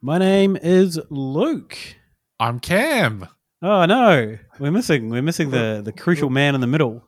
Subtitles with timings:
[0.00, 1.76] My name is Luke.
[2.38, 3.26] I'm Cam.
[3.60, 7.02] Oh no, we're missing we're missing the the crucial man in the middle.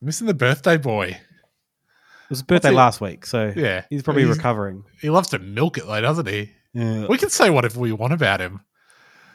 [0.00, 1.06] Missing the birthday boy.
[1.06, 4.84] It was his birthday last week, so yeah, he's probably he's, recovering.
[5.00, 6.52] He loves to milk it though, doesn't he?
[6.72, 7.06] Yeah.
[7.08, 8.60] We can say whatever we want about him.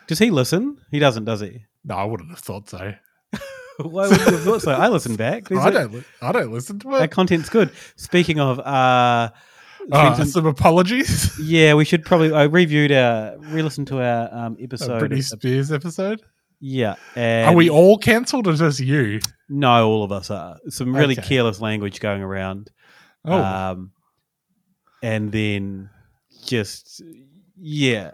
[0.08, 0.78] Does he listen?
[0.89, 1.66] He doesn't, does he?
[1.84, 2.94] No, I wouldn't have thought so.
[3.78, 4.72] Why would you have thought so?
[4.72, 5.52] I listen back.
[5.52, 5.94] I don't.
[5.94, 7.00] Li- I don't listen to it.
[7.00, 7.72] That content's good.
[7.98, 9.32] Speaking of, uh,
[9.92, 11.38] uh some, some, apologies.
[11.40, 12.34] Yeah, we should probably.
[12.34, 16.22] I reviewed our, re-listened to our um, episode, a Britney Spears episode.
[16.60, 19.20] Yeah, are we all cancelled or just you?
[19.50, 20.58] No, all of us are.
[20.70, 21.28] Some really Okay.
[21.28, 22.70] careless language going around.
[23.26, 23.34] Oh.
[23.34, 23.92] Um,
[25.02, 25.89] and then
[26.45, 27.02] just
[27.58, 28.11] yeah,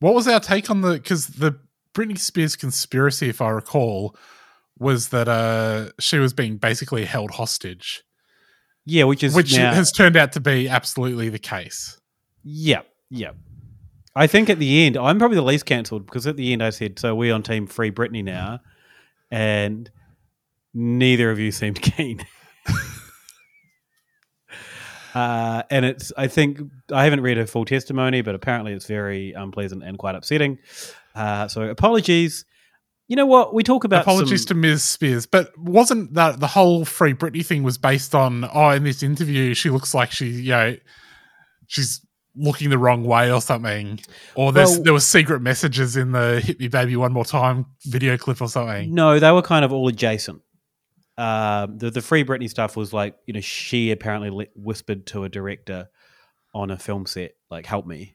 [0.00, 0.94] What was our take on the?
[0.94, 1.58] Because the
[1.94, 4.16] Britney Spears conspiracy, if I recall,
[4.78, 8.02] was that uh she was being basically held hostage,
[8.84, 11.98] yeah, which is which now, has turned out to be absolutely the case.
[12.42, 13.32] Yeah, yeah.
[14.14, 16.70] I think at the end, I'm probably the least cancelled because at the end I
[16.70, 18.60] said, "So we on Team Free Britney now,"
[19.30, 19.90] and
[20.74, 22.24] neither of you seemed keen.
[25.14, 26.60] uh, and it's, I think,
[26.92, 30.58] I haven't read her full testimony, but apparently it's very unpleasant and quite upsetting.
[31.14, 32.44] Uh, so apologies.
[33.10, 33.52] You know what?
[33.52, 34.84] We talk about Apologies some- to Ms.
[34.84, 38.48] Spears, but wasn't that the whole Free Britney thing was based on?
[38.54, 40.76] Oh, in this interview, she looks like she, you know,
[41.66, 42.06] she's
[42.36, 43.98] looking the wrong way or something,
[44.36, 47.66] or there's Well- there were secret messages in the "Hit Me Baby One More Time"
[47.84, 48.94] video clip or something.
[48.94, 50.40] No, they were kind of all adjacent.
[51.18, 55.24] Um, the the Free Britney stuff was like you know she apparently li- whispered to
[55.24, 55.88] a director
[56.54, 58.14] on a film set like help me,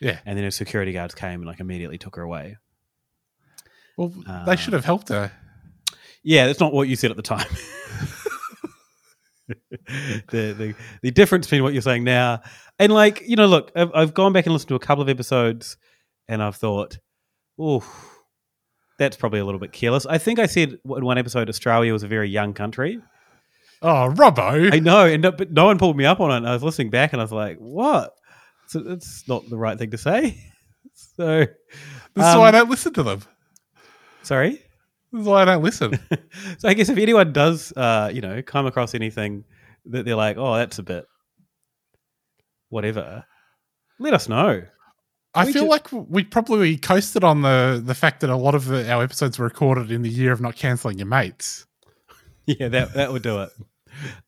[0.00, 0.18] Yeah.
[0.26, 2.58] and then her security guards came and like immediately took her away.
[3.96, 5.32] Well, Uh, they should have helped her.
[6.22, 7.46] Yeah, that's not what you said at the time.
[9.48, 9.54] the,
[10.30, 12.42] the the difference between what you're saying now
[12.78, 15.08] and like you know, look, I've, I've gone back and listened to a couple of
[15.08, 15.76] episodes,
[16.28, 16.98] and I've thought,
[17.58, 17.84] oh,
[18.98, 20.06] that's probably a little bit careless.
[20.06, 23.00] I think I said in one episode Australia was a very young country.
[23.82, 24.72] Oh, Robbo!
[24.72, 26.36] I know, and no, but no one pulled me up on it.
[26.38, 28.14] And I was listening back, and I was like, what?
[28.68, 30.38] So that's not the right thing to say.
[31.16, 33.20] So This is why I um, don't listen to them.
[34.26, 34.60] Sorry.
[35.12, 35.98] This is why I don't listen.
[36.58, 39.44] So I guess if anyone does, uh, you know, come across anything
[39.86, 41.06] that they're like, oh, that's a bit
[42.68, 43.24] whatever,
[43.98, 44.62] let us know.
[45.34, 48.54] I We feel ju- like we probably coasted on the the fact that a lot
[48.54, 51.66] of the, our episodes were recorded in the year of not cancelling your mates.
[52.48, 53.50] Yeah, that that would do it.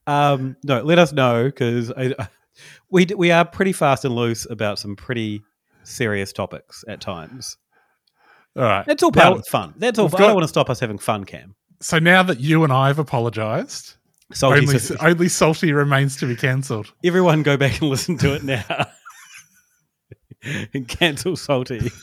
[0.08, 1.92] Um, no, let us know because
[2.90, 5.42] we we are pretty fast and loose about some pretty
[5.84, 7.56] serious topics at times.
[8.58, 9.74] All right, That's all part Now, of fun.
[9.76, 10.06] That's all.
[10.06, 11.54] we've I don't want to stop us having fun, Cam.
[11.80, 13.94] So now that you and I have apologised,
[14.34, 16.92] Salty only says- only salty remains to be cancelled.
[17.04, 18.86] Everyone, go back and listen to it now,
[20.74, 21.90] and cancel salty.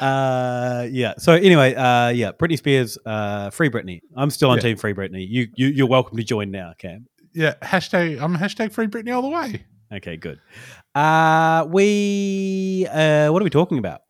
[0.00, 1.14] Uh, yeah.
[1.18, 4.00] So anyway, uh, yeah, Britney Spears, uh, free Britney.
[4.16, 4.62] I'm still on Yeah.
[4.62, 5.26] Team Free Britney.
[5.28, 7.06] You, you, you're welcome to join now, Cam.
[7.34, 9.64] Yeah, hashtag I'm hashtag free Britney all the way.
[9.92, 10.40] Okay, good.
[10.94, 14.00] Uh, we, uh, what are we talking about?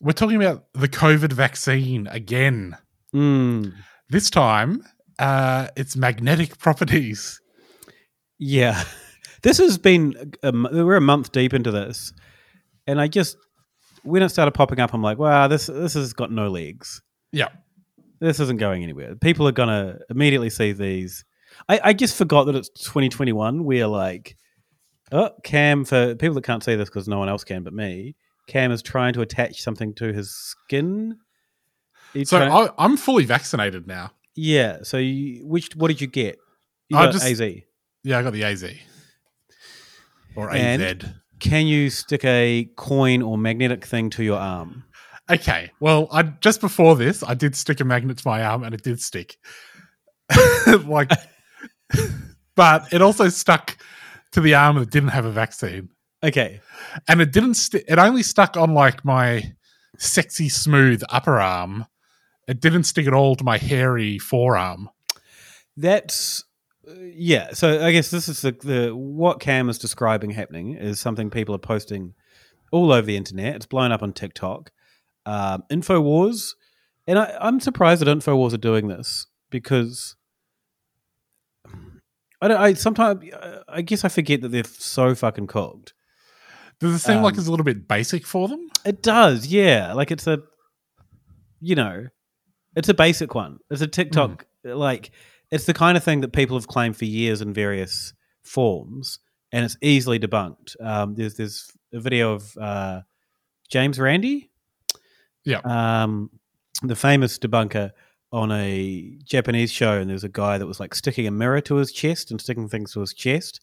[0.00, 2.76] We're talking about the COVID vaccine again.
[3.14, 3.72] Mm,
[4.10, 4.84] This time,
[5.18, 7.40] uh, it's magnetic properties.
[8.38, 8.84] yeah,
[9.42, 10.32] this has been.
[10.42, 12.12] A, m- we're a month deep into this,
[12.86, 13.36] and I just
[14.04, 17.02] when it started popping up, I'm like, wow, this this has got no legs.
[17.32, 17.48] Yeah.
[18.20, 19.14] This isn't going anywhere.
[19.16, 21.24] People are gonna immediately see these.
[21.68, 23.64] I, I just forgot that it's 2021.
[23.64, 24.36] We're like,
[25.12, 28.16] oh, Cam for people that can't see this because no one else can but me.
[28.48, 31.18] Cam is trying to attach something to his skin.
[32.12, 34.10] He's So trying- I, I'm fully vaccinated now.
[34.34, 34.78] yeah.
[34.82, 36.38] So you, which what did you get?
[36.88, 37.42] You I got just- AZ.
[38.04, 38.64] Yeah, I got the AZ
[40.34, 41.10] or And AZ.
[41.40, 44.84] Can you stick a coin or magnetic thing to your arm?
[45.30, 45.70] Okay.
[45.78, 48.82] Well, I just before this, I did stick a magnet to my arm, and it
[48.82, 49.36] did stick.
[50.86, 51.10] like,
[52.56, 53.76] but it also stuck
[54.32, 55.90] to the arm that didn't have a vaccine,
[56.22, 56.60] Okay.
[57.06, 57.54] and it didn't.
[57.54, 59.52] St- it only stuck on like my
[59.96, 61.86] sexy smooth upper arm.
[62.46, 64.88] It didn't stick at all to my hairy forearm.
[65.76, 66.44] That's
[66.88, 67.52] uh, yeah.
[67.52, 71.54] So I guess this is the, the what Cam is describing happening is something people
[71.54, 72.14] are posting
[72.72, 73.56] all over the internet.
[73.56, 74.72] It's blown up on TikTok.
[75.26, 76.54] Um, Infowars,
[77.06, 80.16] and I, I'm surprised that Infowars are doing this because
[82.40, 82.60] I don't.
[82.60, 83.24] I sometimes
[83.68, 85.92] I guess I forget that they're so fucking cooked.
[86.80, 88.68] Does it seem like Um, it's a little bit basic for them?
[88.84, 89.92] It does, yeah.
[89.94, 90.40] Like it's a,
[91.60, 92.06] you know,
[92.76, 93.58] it's a basic one.
[93.70, 95.10] It's a TikTok, like
[95.50, 99.18] it's the kind of thing that people have claimed for years in various forms,
[99.50, 100.76] and it's easily debunked.
[100.80, 103.00] Um, there's there's a video of uh,
[103.68, 104.50] James Randi,
[105.44, 105.60] Yeah.
[105.64, 106.30] um,
[106.82, 107.90] the famous debunker
[108.30, 111.76] on a Japanese show, and there's a guy that was like sticking a mirror to
[111.76, 113.60] his chest and sticking things to his chest,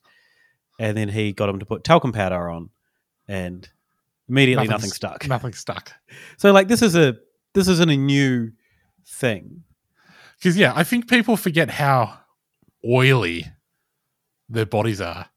[0.79, 2.71] and then he got him to put talcum powder on,
[3.27, 3.67] and
[4.29, 5.27] immediately nothing stuck.
[5.27, 5.91] Nothing stuck.
[6.37, 7.15] So like this is a
[7.53, 8.51] this isn't a new
[9.07, 9.63] thing.
[10.37, 12.17] Because yeah, I think people forget how
[12.87, 13.45] oily
[14.49, 15.27] their bodies are.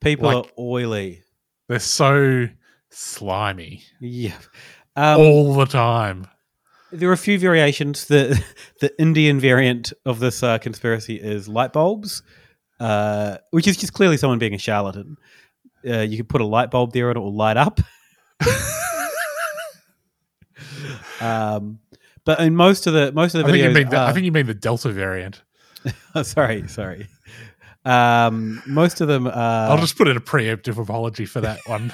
[0.00, 1.22] People Like- are oily.
[1.68, 2.48] They're so
[2.90, 4.36] slimy Yeah.
[4.96, 6.26] Um, all the time.
[6.90, 8.06] There are a few variations.
[8.06, 8.42] The
[8.80, 12.22] the Indian variant of this uh, conspiracy is light bulbs,
[12.80, 15.16] uh, which is just clearly someone being a charlatan.
[15.86, 17.80] Uh, you can put a light bulb there and it will light up.
[21.20, 21.78] um,
[22.24, 24.12] but in most of the most of the I think, you videos, mean the, I
[24.12, 25.42] think you mean the Delta variant.
[26.14, 27.08] oh, sorry, sorry.
[27.84, 29.70] Um, most of them are.
[29.70, 31.92] I'll just put in a preemptive apology for that one.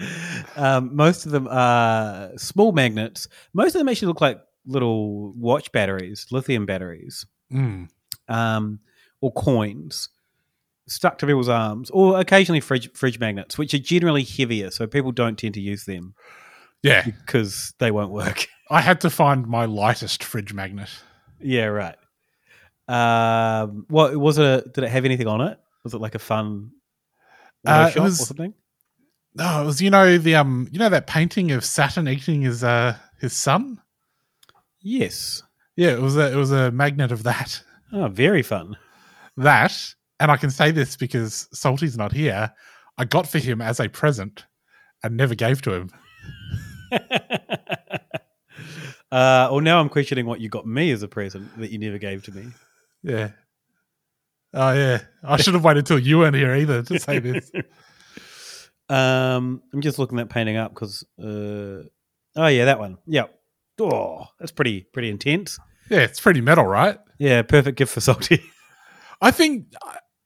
[0.56, 3.28] um, most of them are small magnets.
[3.52, 7.88] Most of them actually look like little watch batteries, lithium batteries, Mm.
[8.28, 8.80] um,
[9.22, 10.10] or coins
[10.88, 15.12] stuck to people's arms, or occasionally fridge fridge magnets, which are generally heavier, so people
[15.12, 16.14] don't tend to use them
[16.82, 18.46] Yeah, because they won't work.
[18.70, 20.90] I had to find my lightest fridge magnet.
[21.40, 21.96] yeah, right.
[22.88, 24.44] Um, what was it?
[24.46, 25.58] A, did it have anything on it?
[25.84, 26.70] Was it like a fun
[27.66, 28.54] Uh, it was- or something?
[29.34, 32.64] No, it was you know the um you know that painting of Saturn eating his
[32.64, 33.80] uh his son.
[34.80, 35.42] Yes.
[35.76, 37.62] Yeah, it was a it was a magnet of that.
[37.92, 38.76] Oh, very fun.
[39.36, 42.52] That, and I can say this because Salty's not here.
[42.96, 44.46] I got for him as a present
[45.02, 45.90] and never gave to him.
[49.10, 51.96] Uh, well, now I'm questioning what you got me as a present that you never
[51.96, 52.48] gave to me.
[53.02, 53.30] Yeah.
[54.52, 55.00] Oh yeah.
[55.24, 57.50] I should have waited till you weren't here either to say this.
[58.90, 61.84] Um, I'm just looking that painting up because, uh,
[62.36, 62.96] oh yeah, that one.
[63.06, 63.24] Yeah.
[63.78, 65.58] Oh, that's pretty pretty intense.
[65.90, 66.98] Yeah, it's pretty metal, right?
[67.18, 68.42] Yeah, perfect gift for salty.
[69.20, 69.66] I think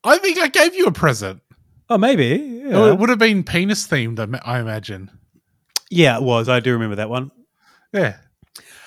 [0.04, 1.40] I think I gave you a present.
[1.88, 2.62] Oh, maybe.
[2.66, 2.92] Oh, Yeah.
[2.92, 5.10] It would have been penis themed, I imagine.
[5.90, 6.48] yeah, it was.
[6.48, 7.30] I do remember that one.
[7.92, 8.16] Yeah.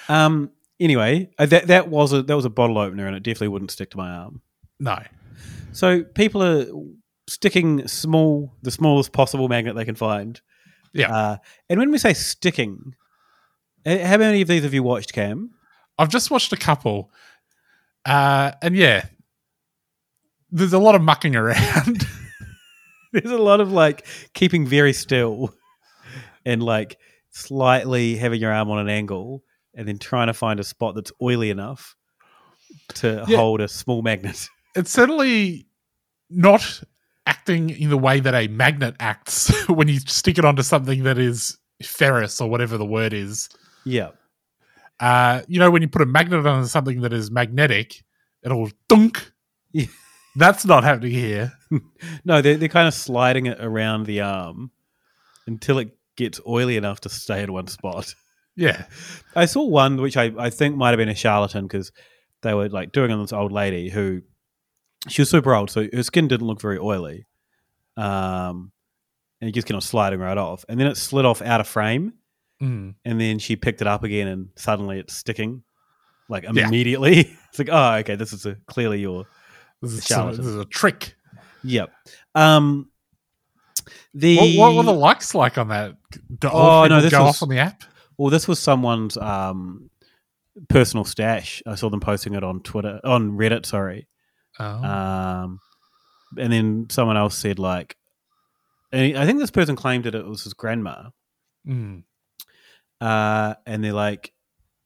[0.10, 0.52] Um.
[0.80, 3.72] Anyway, uh, that that was a that was a bottle opener, and it definitely wouldn't
[3.72, 4.42] stick to my arm.
[4.80, 5.02] No.
[5.72, 6.66] So people are
[7.28, 10.40] sticking small, the smallest possible magnet they can find.
[10.94, 11.16] Yeah.
[11.16, 11.38] Uh,
[11.70, 12.96] and when we say sticking,
[13.86, 15.52] uh, how many of these have you watched, Cam?
[15.98, 17.10] I've just watched a couple.
[18.06, 19.06] Uh and yeah.
[20.56, 22.08] There's a lot of mucking around.
[23.12, 25.54] There's a lot of like keeping very still
[26.46, 26.98] and like
[27.32, 29.44] slightly having your arm on an angle
[29.74, 31.96] and then trying to find a spot that's oily enough
[32.96, 33.36] to Yeah.
[33.38, 34.48] hold a small magnet.
[34.76, 35.68] it's certainly
[36.30, 36.82] not
[37.26, 41.18] acting in the way that a magnet acts when you stick it onto something that
[41.18, 43.50] is ferrous or whatever the word is.
[43.84, 44.12] Yeah.
[45.02, 48.04] Uh, you know, when you put a magnet on something that is magnetic,
[48.44, 49.32] it'll dunk.
[49.74, 49.88] Yeah.
[50.36, 51.54] That's not happening here.
[52.24, 54.72] No, they're, they're kind of sliding it around the arm
[55.48, 58.14] until it gets oily enough to stay in one spot.
[58.58, 58.86] Yeah.
[59.36, 61.92] I saw one which I, I think might have been a charlatan because
[62.42, 64.22] they were like doing on this old lady who
[65.10, 67.26] she was super old, so her skin didn't look very oily.
[67.98, 68.72] Um,
[69.42, 71.68] and it just kind of sliding right off, and then it slid off out of
[71.68, 72.14] frame,
[72.62, 72.96] Mm.
[73.04, 75.64] and then she picked it up again, and suddenly it's sticking,
[76.30, 76.66] like Yeah.
[76.68, 77.20] immediately.
[77.50, 79.26] it's like, oh, okay, this is a, clearly your
[79.82, 80.38] This is, charlatan.
[80.38, 81.16] this is a trick.
[81.64, 81.92] Yep.
[82.34, 82.90] Um,
[84.14, 85.96] the What, what were the likes like on that?
[86.40, 87.84] Do Oh no, this go was off on the app.
[88.18, 89.90] Well, this was someone's um,
[90.70, 91.62] personal stash.
[91.66, 93.66] I saw them posting it on Twitter, on Reddit.
[93.66, 94.08] Sorry.
[94.60, 94.66] Oh.
[94.66, 95.60] Um,
[96.38, 97.98] and then someone else said like,
[98.92, 101.10] and I think this person claimed that it was his grandma.
[101.68, 102.04] Mm.
[103.02, 104.32] Uh, and they're like,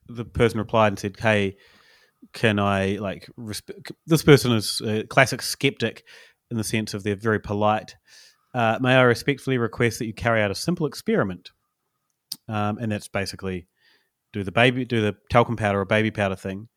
[0.07, 1.57] the person replied and said, "Hey,
[2.33, 6.03] can I like?" Resp- this person is a classic skeptic
[6.51, 7.95] in the sense of they're very polite.
[8.53, 11.51] Uh, may I respectfully request that you carry out a simple experiment,
[12.47, 13.67] um, and that's basically
[14.33, 16.67] do the baby do the talcum powder or baby powder thing.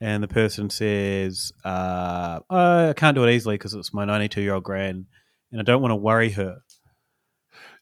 [0.00, 4.54] And the person says, uh, "I can't do it easily because it's my 92 year
[4.54, 5.06] old gran,
[5.50, 6.58] and I don't want to worry her."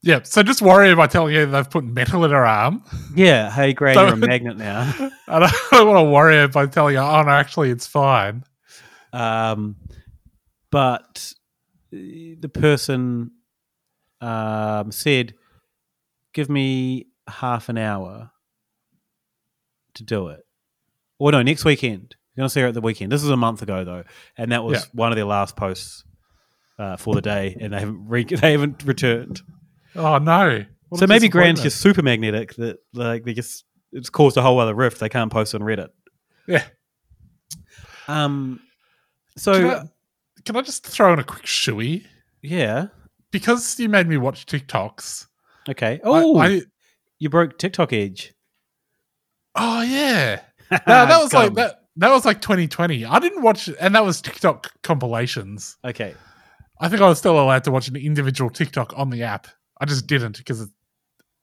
[0.06, 2.84] Yeah, so just worry about telling you they've put metal in her arm.
[3.16, 4.82] Yeah, hey, gran, Don't- you're a magnet now.
[5.28, 8.44] I don't, I don't want to worry by telling you, oh no, actually it's fine.
[9.12, 9.74] Um,
[10.70, 11.32] but
[11.92, 11.96] uh,
[12.38, 13.32] the person
[14.20, 15.34] um, said,
[16.32, 18.30] "Give me half an hour
[19.94, 20.46] to do it."
[21.18, 22.14] Or no, next weekend.
[22.36, 23.10] You're gonna see her at the weekend.
[23.10, 24.04] This is a month ago though,
[24.36, 24.88] and that was Yeah.
[24.92, 26.04] one of their last posts
[26.78, 29.40] uh, for the day, and they haven't re- they haven't returned.
[29.96, 30.64] Oh no.
[30.88, 31.64] What so maybe Grand's disappointment.
[31.64, 35.00] just super magnetic that like they just it's caused a whole other rift.
[35.00, 35.88] They can't post on Reddit.
[36.46, 36.64] Yeah.
[38.08, 38.60] Um.
[39.36, 39.82] So Can I,
[40.44, 42.04] can I just throw in a quick shoey?
[42.42, 42.86] yeah.
[43.32, 45.26] Because you made me watch TikToks.
[45.68, 46.00] Okay.
[46.04, 46.62] Oh, I-
[47.18, 48.32] you broke TikTok Edge.
[49.54, 50.40] Oh yeah.
[50.70, 51.82] No, that was like that.
[51.96, 53.04] That was like 2020.
[53.04, 55.76] I didn't watch, and that was TikTok compilations.
[55.84, 56.14] Okay.
[56.80, 59.46] I think I was still allowed to watch an individual TikTok on the app.
[59.80, 60.70] I just didn't because it,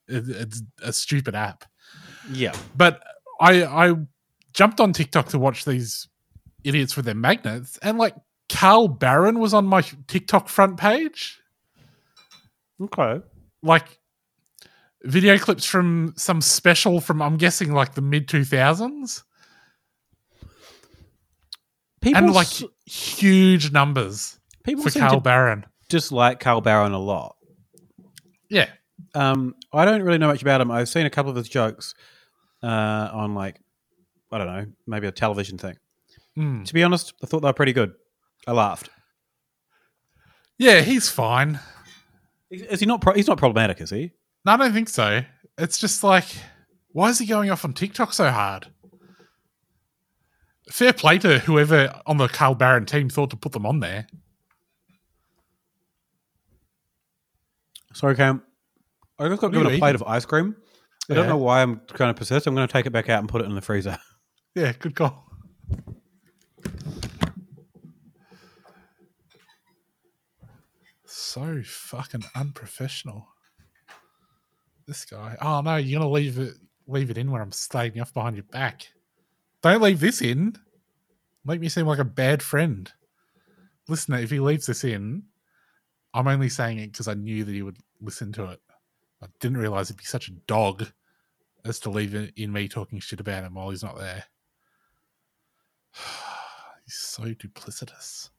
[0.08, 1.66] it, it's a stupid app.
[2.32, 2.54] Yeah.
[2.76, 3.02] But
[3.40, 3.96] I I
[4.54, 6.08] jumped on TikTok to watch these
[6.64, 8.16] idiots with their magnets, and like
[8.50, 11.40] Carl Barron was on my TikTok front page.
[12.82, 13.22] Okay.
[13.62, 14.00] Like
[15.04, 19.24] video clips from some special from I'm guessing like the mid two thousands.
[22.02, 25.66] People and like s- huge numbers People for Carl Barron.
[25.90, 27.38] just like Carl Barron a lot.
[28.50, 28.70] Yeah.
[29.16, 30.72] Um, I don't really know much about him.
[30.72, 31.96] I've seen a couple of his jokes
[32.62, 33.60] uh, on like
[34.32, 35.78] I don't know, maybe a television thing.
[36.36, 36.64] Hmm.
[36.64, 37.94] To be honest, I thought they were pretty good.
[38.48, 38.90] I laughed.
[40.58, 41.60] Yeah, he's fine.
[42.50, 43.02] Is he not?
[43.02, 44.12] Pro- he's not problematic, is he?
[44.46, 45.22] No, I don't think so.
[45.58, 46.26] It's just like,
[46.92, 48.68] why is he going off on TikTok so hard?
[50.70, 54.08] Fair play to whoever on the Carl Barron team thought to put them on there.
[57.94, 58.42] Sorry, Cam.
[59.20, 60.56] I just got given a plate of ice cream.
[61.10, 61.30] I don't Yeah.
[61.30, 62.48] know why I'm kind of persist.
[62.48, 63.98] I'm going to take it back out and put it in the freezer.
[64.56, 65.26] Yeah, good call.
[71.06, 73.28] So fucking unprofessional.
[74.88, 75.38] This guy.
[75.42, 76.56] Oh no, you're gonna leave it
[76.88, 78.88] leave it in when I'm staying off behind your back.
[79.62, 80.56] Don't leave this in.
[81.46, 82.92] Make me seem like a bad friend.
[83.88, 85.24] Listen, if he leaves this in,
[86.14, 88.62] I'm only saying it because I knew that he would listen to it.
[89.22, 90.92] I didn't realize he'd be such a dog
[91.66, 94.26] as to leave it in me talking shit about him while he's not there.
[96.86, 98.30] He's so duplicitous.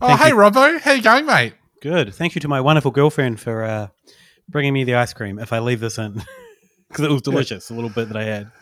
[0.00, 0.34] Oh, Thank hey, you.
[0.36, 0.80] Robbo.
[0.80, 1.54] How you going, mate?
[1.82, 2.14] Good.
[2.14, 3.88] Thank you to my wonderful girlfriend for uh,
[4.48, 5.40] bringing me the ice cream.
[5.40, 6.12] If I leave this in,
[6.88, 8.52] because it was delicious, a little bit that I had.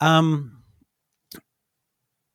[0.00, 0.62] Um,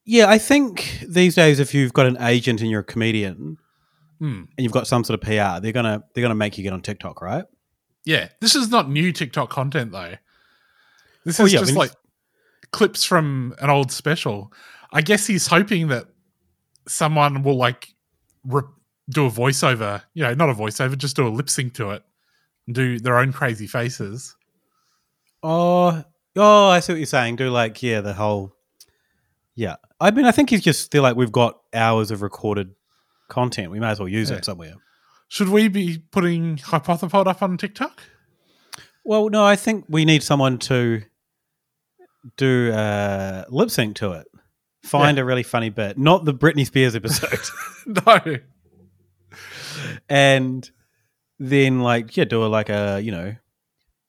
[0.05, 3.58] yeah, I think these days, if you've got an agent and you're a comedian
[4.20, 4.43] Hmm.
[4.58, 6.82] and you've got some sort of PR, they're gonna they're gonna make you get on
[6.82, 7.46] TikTok, right?
[8.05, 10.15] Yeah, this is not new TikTok content, though.
[11.25, 11.91] This Oh, is yeah, just I mean, like
[12.72, 14.51] clips from an old special.
[14.91, 16.05] I guess he's hoping that
[16.88, 17.88] someone will like
[18.43, 18.62] re-
[19.10, 22.03] do a voiceover, you know, not a voiceover, just do a lip sync to it
[22.67, 24.36] and do their own crazy faces.
[25.41, 26.03] Oh,
[26.36, 27.36] oh, I see what you're saying.
[27.38, 28.56] Do like yeah, the whole
[29.56, 29.75] yeah.
[30.00, 32.72] I mean, I think he's just feel like we've got hours of recorded
[33.30, 33.72] content.
[33.72, 34.38] We may as well use Yeah.
[34.38, 34.74] it somewhere.
[35.30, 38.04] Should we be putting Hypothepod up on TikTok?
[39.06, 41.04] Well, no, I think we need someone to
[42.38, 44.28] do uh, lip sync to it.
[44.84, 47.40] Find a really funny bit, not the Britney Spears episode,
[47.86, 48.38] no.
[50.10, 50.70] and
[51.40, 53.36] then like yeah, do a like a you know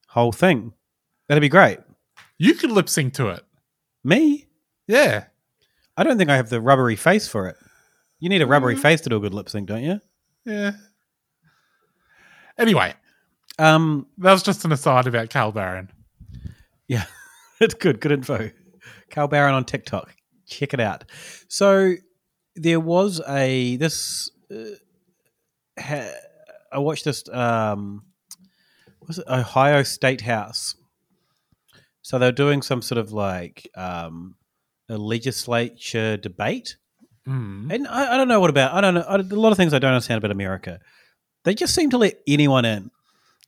[0.09, 0.73] whole thing.
[1.29, 1.79] That'd be great.
[2.39, 3.43] You could lip sync to it.
[4.03, 4.47] Me?
[4.87, 5.25] Yeah.
[5.97, 7.57] I don't think I have the rubbery face for it.
[8.19, 8.81] You need a rubbery Mm.
[8.83, 10.01] face to do a good lip sync, don't you?
[10.45, 10.73] Yeah.
[12.59, 12.95] Anyway,
[13.59, 15.91] Um, that was just an aside about Carl Barron.
[16.89, 17.05] Yeah,
[17.61, 18.01] it's good.
[18.01, 18.51] Good info.
[19.11, 20.13] Carl Barron on TikTok.
[20.47, 21.05] Check it out.
[21.49, 21.95] So
[22.57, 24.31] there was a this.
[24.51, 24.75] Uh,
[25.81, 26.11] ha,
[26.73, 27.29] I watched this.
[27.29, 28.05] Um,
[29.07, 30.75] was it Ohio State House?
[32.05, 34.37] So they're doing some sort of like um,
[34.89, 36.77] a legislature debate,
[37.27, 37.73] Mm.
[37.75, 38.75] and I, I don't know what about.
[38.75, 40.79] I don't know I, a lot of things I don't understand about America.
[41.45, 42.91] They just seem to let anyone in.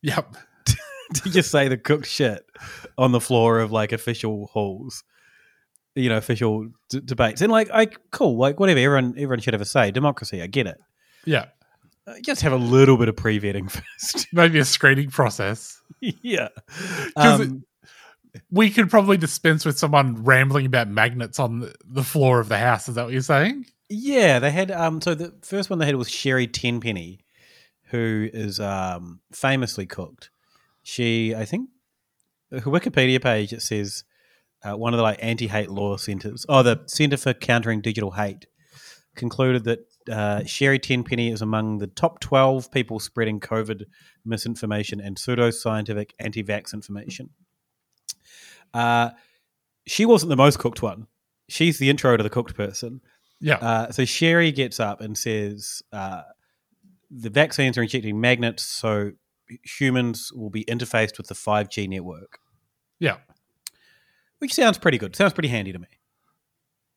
[0.00, 0.34] Yep.
[1.14, 2.42] to just say the cooked shit
[2.96, 5.04] on the floor of like official halls,
[5.94, 8.80] you know, official d- debates, and like, I cool, like whatever.
[8.80, 9.90] Everyone, everyone should have a say.
[9.90, 10.78] Democracy, I get it.
[11.26, 11.46] Yeah.
[12.06, 13.70] Uh, Just have a little bit of pre-vetting
[14.00, 14.26] first.
[14.32, 15.78] Maybe a screening process.
[16.00, 16.48] yeah.
[17.14, 17.64] Um,
[18.50, 22.88] we could probably dispense with someone rambling about magnets on the- floor of the house.
[22.88, 23.66] Is that what you're saying?
[23.88, 24.38] yeah.
[24.38, 25.00] They had um.
[25.00, 27.20] So the first one they had was Sherry Tenpenny,
[27.90, 30.30] who is um famously cooked.
[30.82, 31.70] She, I think,
[32.50, 34.04] her Wikipedia page it says
[34.62, 36.46] uh, one of the like anti-hate law centers.
[36.48, 38.46] Oh, the Center for Countering Digital Hate
[39.16, 43.84] concluded that uh, Sherry Tenpenny is among the top 12 people spreading COVID
[44.24, 47.30] misinformation and pseudo scientific anti-vax information.
[48.76, 49.10] Uh,
[49.86, 51.06] she wasn't the most cooked one.
[51.48, 53.00] She's the intro to the cooked person.
[53.40, 53.56] Yeah.
[53.56, 56.22] Uh, so Sherry gets up and says uh,
[57.10, 59.12] the vaccines are injecting magnets, so
[59.62, 62.38] humans will be interfaced with the 5G network,
[62.98, 63.18] Yeah.
[64.38, 65.14] which sounds pretty good.
[65.14, 65.86] Sounds pretty handy to me,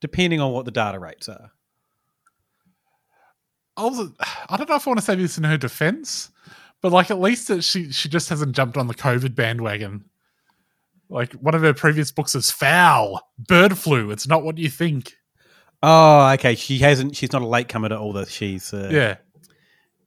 [0.02, 1.52] depending on what the data rates are.
[3.78, 6.32] I don't know if I want to say this in her defense,
[6.82, 10.06] but like at least that she she just hasn't jumped on the COVID bandwagon.
[11.10, 14.12] Like one of her previous books is fowl bird flu.
[14.12, 15.14] It's not what you think.
[15.82, 16.56] Oh, okay.
[16.56, 17.16] She hasn't.
[17.16, 18.30] She's not a latecomer to all this.
[18.30, 19.16] She's uh, Yeah.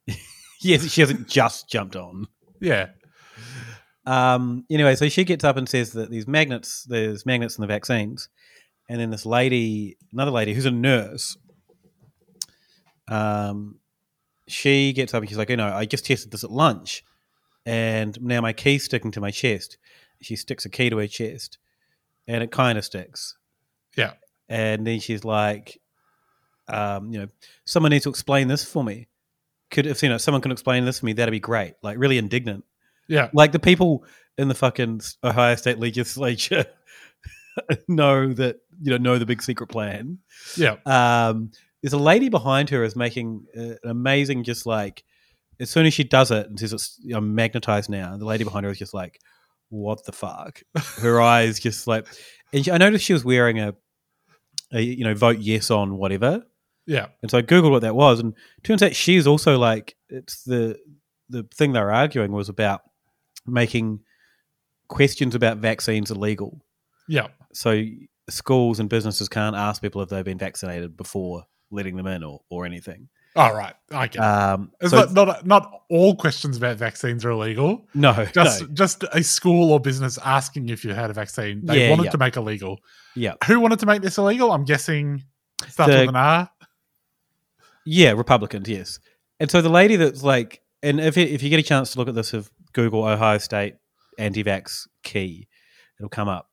[0.60, 0.86] yes.
[0.88, 2.26] She hasn't just jumped on.
[2.60, 2.90] Yeah.
[4.06, 4.64] Um.
[4.70, 8.28] Anyway, so she gets up and says that these magnets, there's magnets in the vaccines,
[8.88, 11.36] and then this lady, another lady who's a nurse,
[13.08, 13.78] um,
[14.48, 17.04] she gets up and she's like, you know, I just tested this at lunch,
[17.64, 19.78] and now my key's sticking to my chest.
[20.22, 21.58] She sticks a key to her chest,
[22.26, 23.36] and it kind of sticks.
[23.96, 24.12] Yeah.
[24.48, 25.80] And then she's like,
[26.68, 27.28] um, you know,
[27.64, 29.08] someone needs to explain this for me.
[29.70, 31.74] Could if you know someone can explain this for me, that'd be great.
[31.82, 32.64] Like really indignant.
[33.08, 33.30] Yeah.
[33.32, 34.04] Like the people
[34.38, 36.66] in the fucking Ohio State Legislature
[37.88, 40.18] know that you know know the big secret plan.
[40.56, 40.76] Yeah.
[40.84, 45.04] Um, there's a lady behind her is making uh, an amazing, just like
[45.58, 48.64] as soon as she does it and says it's know, magnetized now, the lady behind
[48.64, 49.20] her is just like,
[49.72, 50.62] "What the fuck?"
[51.00, 52.06] Her eyes just like,
[52.52, 53.74] and she, I noticed she was wearing a,
[54.72, 56.44] a you know vote yes on whatever.
[56.86, 57.06] Yeah.
[57.22, 60.78] And so I googled what that was, and turns out she's also like it's the
[61.28, 62.82] the thing they were arguing was about
[63.46, 64.00] making
[64.88, 66.60] questions about vaccines illegal.
[67.08, 67.28] Yeah.
[67.54, 67.82] So
[68.28, 72.42] schools and businesses can't ask people if they've been vaccinated before letting them in or,
[72.50, 73.08] or anything.
[73.34, 73.74] All right.
[73.90, 74.20] I get it.
[74.20, 77.86] Um, It's so- not, not not all questions about vaccines are illegal.
[77.94, 78.68] No, just no.
[78.74, 81.64] just a school or business asking if you had a vaccine.
[81.64, 82.10] They Yeah, wanted yeah.
[82.10, 82.80] to make illegal.
[83.16, 83.34] Yeah.
[83.46, 84.52] Who wanted to make this illegal?
[84.52, 85.24] I'm guessing
[85.68, 86.50] starts The- with an R.
[87.84, 88.98] Yeah, Republicans, yes.
[89.40, 91.98] And so the lady that's like, and if you, if you get a chance to
[91.98, 93.74] look at this of Google Ohio State
[94.18, 95.48] anti-vax key,
[95.98, 96.48] it'll come up.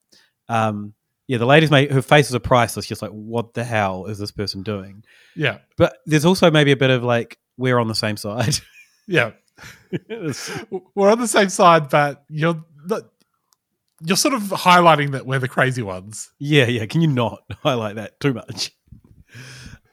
[0.47, 0.93] Um,
[1.29, 2.87] yeah, the lady's made her face is a priceless.
[2.87, 5.03] Just like, what the hell is this person doing?
[5.35, 5.59] Yeah.
[5.77, 8.57] But there's also maybe a bit of like, we're on the same side.
[9.11, 9.31] Yeah.
[10.93, 13.05] We're on the same side, but you're not,
[14.05, 16.29] you're sort of highlighting that we're the crazy ones.
[16.37, 16.85] Yeah, yeah.
[16.85, 18.71] Can you not highlight that too much?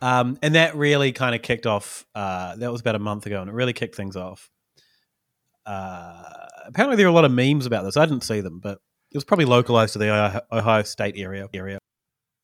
[0.02, 2.04] Um, and that really kind of kicked off.
[2.14, 4.50] Uh, that was about a month ago, and it really kicked things off.
[5.64, 6.22] Uh,
[6.66, 7.96] apparently, there are a lot of memes about this.
[7.96, 8.80] I didn't see them, but
[9.16, 11.48] was probably localized to the Ohio- State area.
[11.52, 11.78] Area.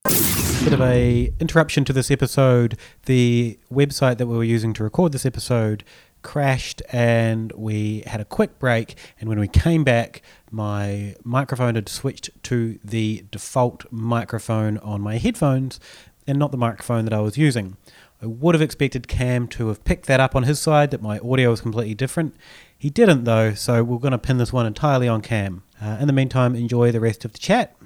[0.04, 2.78] Bit of a interruption to this episode.
[3.06, 5.84] The website that we were using to record this episode
[6.22, 8.96] crashed, and we had a quick break.
[9.20, 15.18] And when we came back, my microphone had switched to the default microphone on my
[15.18, 15.80] headphones,
[16.26, 17.76] and not the microphone that I was using.
[18.22, 21.18] I would have expected Cam to have picked that up on his side, that my
[21.18, 22.36] audio was completely different.
[22.82, 25.62] He didn't, though, so we're going to pin this one entirely on Cam.
[25.80, 27.76] Uh, in the meantime, enjoy the rest of the chat.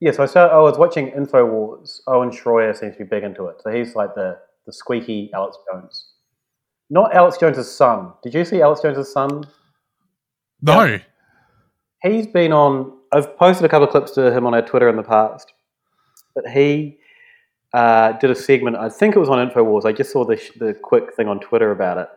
[0.00, 2.00] Yeah, so I, started, I was watching InfoWars.
[2.06, 3.62] Owen Schroyer seems to be big into it.
[3.62, 6.12] So he's like the, the squeaky Alex Jones.
[6.90, 8.12] Not Alex Jones' son.
[8.22, 9.44] Did you see Alex Jones' son?
[10.60, 11.00] No.
[12.02, 14.96] He's been on I've posted a couple of clips to him on our Twitter in
[14.96, 15.54] the past,
[16.34, 16.98] but he
[17.72, 18.76] uh, did a segment.
[18.76, 19.86] I think it was on Infowars.
[19.86, 22.08] I just saw the sh- the quick thing on Twitter about it,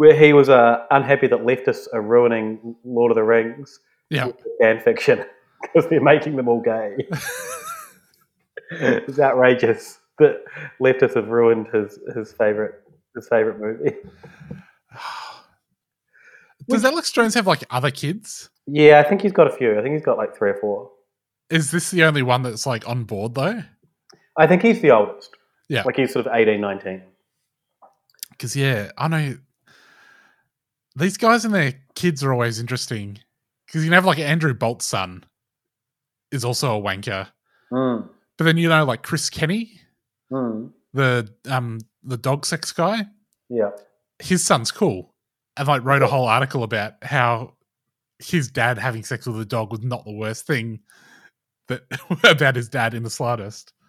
[0.00, 4.28] where he was uh, unhappy that leftists are ruining Lord of the Rings Yeah.
[4.58, 5.26] fan fiction
[5.60, 6.96] because they're making them all gay.
[8.70, 10.42] it's outrageous that
[10.80, 12.76] leftists have ruined his his favorite
[13.14, 13.94] his favorite movie.
[16.66, 18.48] Does Alex Jones have like other kids?
[18.66, 19.78] Yeah, I think he's got a few.
[19.78, 20.90] I think he's got like three or four.
[21.50, 23.62] Is this the only one that's like on board though?
[24.38, 25.28] I think he's the oldest.
[25.68, 25.82] Yeah.
[25.82, 27.02] Like he's sort of 18, 19.
[28.30, 29.36] Because yeah, I know
[30.96, 33.18] these guys and their kids are always interesting.
[33.66, 35.24] Because you can have like Andrew Bolt's son
[36.32, 37.28] is also a wanker,
[37.72, 38.08] Mm.
[38.36, 39.80] but then you know like Chris Kenny,
[40.32, 40.72] Mm.
[40.92, 43.06] the um the dog sex guy,
[43.48, 43.70] Yeah.
[44.18, 45.14] his son's cool,
[45.56, 47.54] and like wrote a whole article about how
[48.18, 50.80] his dad having sex with a dog was not the worst thing
[51.68, 51.82] that
[52.24, 53.72] about his dad in the slightest.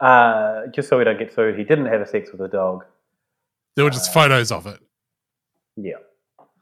[0.00, 2.84] Uh, just so we don't get sued, he didn't have a sex with a dog.
[3.78, 4.80] There were just photos of it.
[5.76, 5.98] Yeah.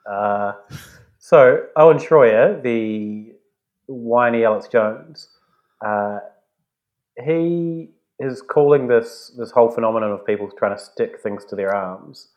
[0.07, 0.52] Uh,
[1.18, 3.33] so Owen Schroyer, the
[3.87, 5.31] whiny Alex Jones,
[5.83, 6.18] uh,
[7.24, 11.74] he is calling this this whole phenomenon of people trying to stick things to their
[11.74, 12.29] arms.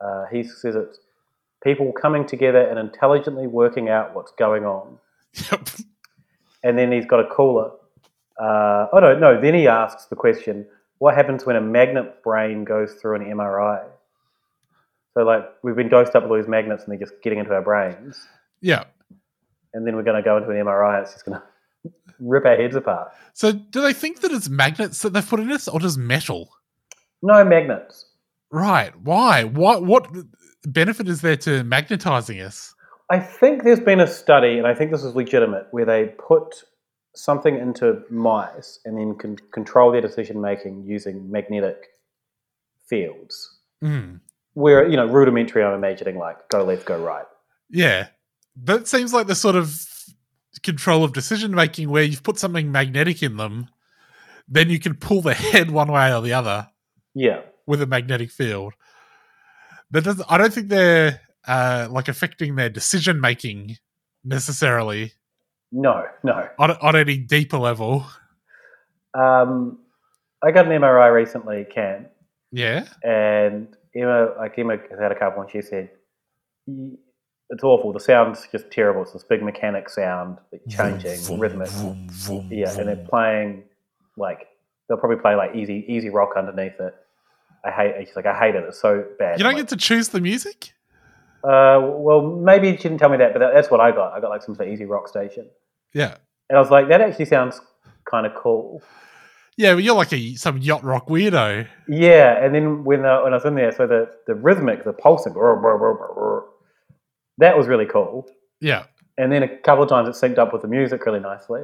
[0.00, 0.98] Uh, he says it's
[1.62, 4.98] people coming together and intelligently working out what's going on.
[5.52, 5.68] Yep.
[6.64, 7.70] And then he's got a caller.
[8.42, 9.40] Uh, oh no, no.
[9.40, 10.66] Then he asks the question:
[10.98, 13.86] What happens when a magnet brain goes through an MRI?
[15.16, 17.54] So, like, we've been dosed up with all these magnets, and they're just getting into
[17.54, 18.20] our brains,
[18.60, 18.84] Yeah.
[19.72, 22.54] and then we're going to go into an MRI, it's just going to rip our
[22.54, 23.12] heads apart.
[23.32, 26.50] So do they think that it's magnets that they've put in us, or just metal?
[27.22, 28.04] No magnets.
[28.50, 28.92] Right.
[29.00, 29.44] Why?
[29.44, 30.06] What what
[30.64, 32.74] benefit is there to magnetizing us?
[33.08, 36.62] I think there's been a study, and I think this is legitimate, where they put
[37.14, 41.86] something into mice and then can control their decision making using magnetic
[42.86, 43.58] fields.
[43.82, 44.20] Mm.
[44.56, 47.26] Where you know rudimentary, I'm imagining like go left, go right.
[47.68, 48.06] Yeah.
[48.64, 49.78] That seems like the sort of
[50.62, 53.68] control of decision making where you've put something magnetic in them,
[54.48, 56.68] then you can pull the head one way or the other
[57.14, 57.42] Yeah.
[57.66, 58.72] with a magnetic field.
[59.90, 63.76] That does I don't think they're uh, like affecting their decision making
[64.24, 65.12] necessarily
[65.70, 66.48] No, no.
[66.58, 68.06] on, on any deeper level.
[69.12, 69.80] Um,
[70.42, 72.06] I got an MRI recently, Cam,
[72.52, 72.86] Yeah.
[73.04, 75.90] and Emma, like Emma has had a couple, and she said
[76.68, 77.92] it's awful.
[77.92, 79.02] The sound's just terrible.
[79.02, 81.70] It's this big mechanic sound, changing, rhythmic.
[82.50, 83.64] yeah, and they're playing
[84.16, 84.48] like
[84.88, 86.94] they'll probably play like easy, easy rock underneath it.
[87.64, 88.06] I hate.
[88.06, 88.64] She's like, I hate it.
[88.68, 89.38] It's so bad.
[89.38, 90.72] You don't I'm get to choose the music?
[91.44, 94.12] Uh, well, maybe she didn't tell me that, but that, that's what I got.
[94.12, 95.46] I got like some sort of easy rock station,
[95.94, 96.16] Yeah.
[96.48, 97.60] and I was like, that actually sounds
[98.10, 98.82] kind of cool.
[99.56, 101.66] Yeah, but you're like a some yacht rock weirdo.
[101.88, 104.92] Yeah, and then when uh, when I was in there, so the the rhythmic, the
[104.92, 105.34] pulsing,
[107.38, 108.28] that was really cool.
[108.60, 108.84] Yeah.
[109.18, 111.62] And then a couple of times it synced up with the music really nicely.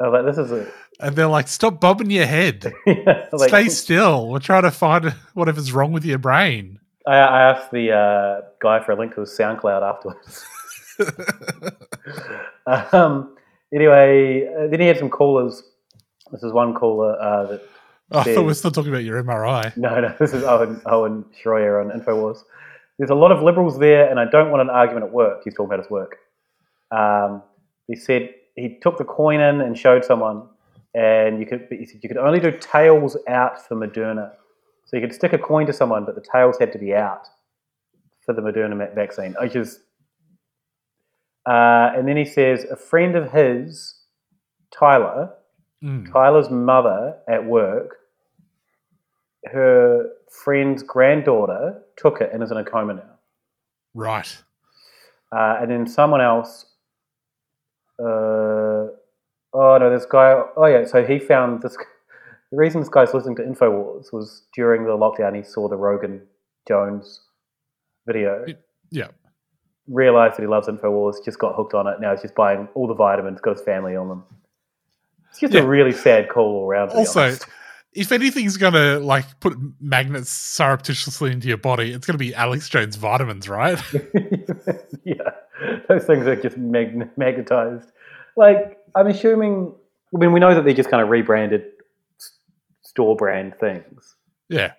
[0.00, 2.72] I was like, this is a And they're like, stop bobbing your head.
[3.32, 4.28] like- Stay still.
[4.28, 6.78] We're trying to find whatever's wrong with your brain.
[7.06, 10.44] I, I asked the uh, guy for a link to his SoundCloud afterwards.
[12.92, 13.34] um,
[13.74, 15.62] anyway, uh, then he had some callers.
[16.32, 17.62] This is one caller uh, that.
[18.10, 19.76] Oh, I thought we are still talking about your MRI.
[19.76, 22.44] No, no, this is Owen, Owen Schroyer on Infowars.
[22.98, 25.42] There's a lot of liberals there, and I don't want an argument at work.
[25.44, 26.16] He's talking about his work.
[26.90, 27.42] Um,
[27.86, 30.48] he said he took the coin in and showed someone,
[30.94, 34.32] and you could he said you could only do tails out for Moderna.
[34.86, 37.28] So you could stick a coin to someone, but the tails had to be out
[38.24, 39.34] for the Moderna vaccine.
[39.38, 39.80] I just,
[41.46, 43.94] uh, and then he says a friend of his,
[44.70, 45.30] Tyler,
[45.82, 46.10] Mm.
[46.12, 47.96] Tyler's mother at work,
[49.46, 50.10] her
[50.44, 53.18] friend's granddaughter took it and is in a coma now.
[53.94, 54.42] Right.
[55.30, 56.66] Uh, and then someone else,
[58.00, 58.04] uh,
[59.52, 61.76] oh no, this guy, oh yeah, so he found this.
[62.50, 66.22] The reason this guy's listening to Infowars was during the lockdown, he saw the Rogan
[66.66, 67.20] Jones
[68.06, 68.46] video,
[68.90, 69.08] Yeah.
[69.86, 72.00] realized that he loves Infowars, just got hooked on it.
[72.00, 74.24] Now he's just buying all the vitamins, got his family on them.
[75.40, 75.60] It's just Yeah.
[75.62, 76.90] a really sad call all around.
[76.90, 77.46] Also, honest.
[77.92, 82.96] if anything's gonna like put magnets surreptitiously into your body, it's gonna be Alex Jones
[82.96, 83.80] vitamins, right?
[85.04, 85.30] yeah,
[85.88, 87.90] those things are just mag- magnetized.
[88.36, 89.72] Like, I'm assuming.
[90.14, 91.64] I mean, we know that they're just kind of rebranded
[92.82, 94.16] store brand things,
[94.48, 94.72] yeah.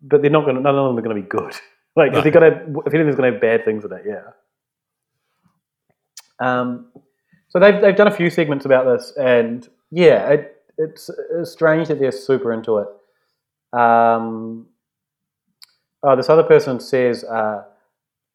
[0.00, 0.54] but they're not going.
[0.56, 1.54] to None of them are going to be good.
[1.96, 2.18] Like, No.
[2.18, 4.22] if they're going to, if anything's going to have bad things in it, yeah.
[6.40, 6.86] Um,
[7.48, 11.86] so they've they've done a few segments about this, and yeah, it, it's, it's strange
[11.88, 12.88] that they're super into it.
[13.78, 14.66] Um,
[16.02, 17.62] oh, this other person says uh,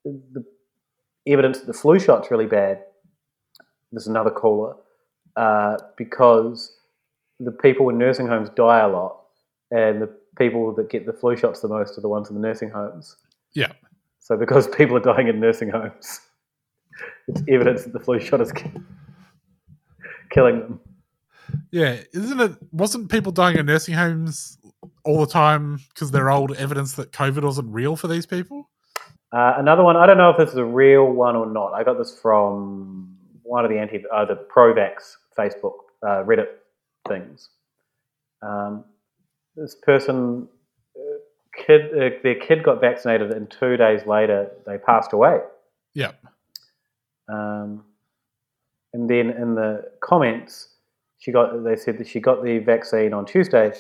[0.06, 0.46] the
[1.28, 2.82] evidence that the flu shot's really bad.
[3.92, 4.76] There's another caller
[5.36, 6.78] uh, because
[7.42, 9.20] the people in nursing homes die a lot,
[9.72, 12.42] and the people that get the flu shots the most are the ones in the
[12.42, 13.18] nursing homes.
[13.54, 13.72] Yeah.
[14.20, 16.22] So because people are dying in nursing homes,
[17.28, 18.54] it's evidence that the flu shot is
[20.32, 20.80] killing them.
[21.72, 22.54] Yeah, isn't it?
[22.72, 24.58] Wasn't people dying in nursing homes
[25.04, 28.70] all the time because they're old evidence that COVID wasn't real for these people?
[29.32, 31.74] Uh, another one, I don't know if this is a real one or not.
[31.74, 36.48] I got this from one of the anti, uh, the Provax Facebook uh, Reddit
[37.08, 37.50] things.
[38.42, 38.86] Um,
[39.56, 40.48] this person,
[40.98, 45.40] uh, kid, uh, their kid got vaccinated, and two days later they passed away.
[45.94, 46.12] Yeah.
[47.28, 47.84] Um,
[48.94, 50.70] and then in the comments,
[51.20, 53.74] she got they said that she got the vaccine on Tuesday.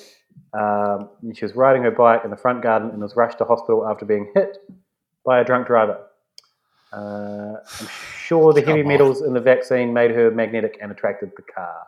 [0.53, 3.87] Um, she was riding her bike in the front garden and was rushed to hospital
[3.87, 4.57] after being hit
[5.25, 5.99] by a drunk driver.
[6.91, 11.43] Uh, I'm sure the heavy metals in the vaccine made her magnetic and attracted the
[11.43, 11.87] car.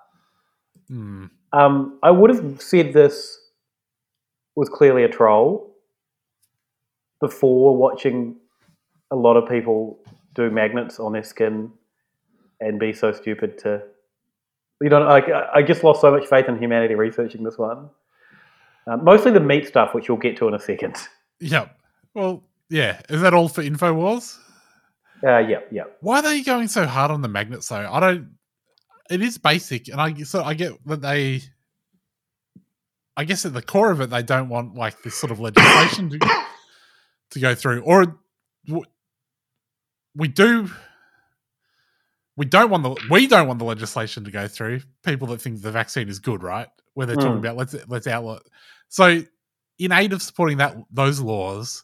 [0.87, 1.25] Hmm.
[1.53, 3.39] Um, I would have said this
[4.55, 5.75] was clearly a troll
[7.19, 8.35] before watching
[9.11, 9.99] a lot of people
[10.33, 11.71] do magnets on their skin
[12.59, 13.81] and be so stupid to.
[14.81, 17.89] You know, like I I just lost so much faith in humanity researching this one.
[18.87, 20.95] Uh, mostly the meat stuff, which we'll get to in a second.
[21.39, 21.77] Yep.
[22.15, 22.99] Well, yeah.
[23.09, 24.37] Is that all for Infowars?
[25.23, 25.97] Uh, yep, yep.
[26.01, 27.87] Why are they going so hard on the magnets though?
[27.91, 28.31] I don't.
[29.09, 31.41] It is basic, and I so I get that they.
[33.15, 36.09] I guess at the core of it, they don't want like this sort of legislation
[36.09, 36.19] to
[37.31, 38.17] to go through, or
[40.15, 40.71] we do.
[42.37, 44.81] We don't want the we don't want the legislation to go through.
[45.03, 46.67] People that think the vaccine is good, right?
[46.93, 47.39] Where they're talking Mm.
[47.39, 48.39] about let's let's outlaw.
[48.89, 49.21] So,
[49.79, 51.83] in aid of supporting that those laws,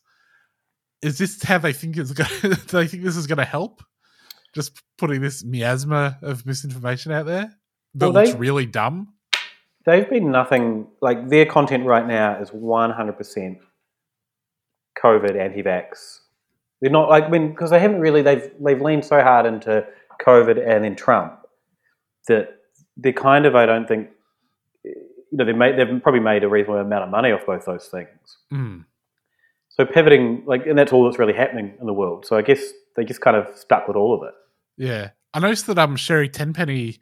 [1.01, 2.29] is this how they think it's going?
[2.41, 3.83] do they think this is going to help?
[4.55, 7.51] Just putting this miasma of misinformation out there
[7.95, 9.13] that Well, looks really dumb.
[9.85, 13.59] They've been nothing like their content right now is one hundred percent
[15.01, 16.19] COVID anti-vax.
[16.81, 19.85] They're not like when because they haven't really they've they've leaned so hard into
[20.27, 21.39] COVID and then Trump
[22.27, 22.49] that
[22.97, 24.09] they're kind of I don't think
[24.83, 24.93] you
[25.31, 28.37] know they made they've probably made a reasonable amount of money off both those things.
[28.51, 28.85] Mm.
[29.69, 32.25] So pivoting like and that's all that's really happening in the world.
[32.25, 32.61] So I guess
[32.95, 34.33] they just kind of stuck with all of it.
[34.77, 36.97] Yeah, I noticed that um Sherry Tenpenny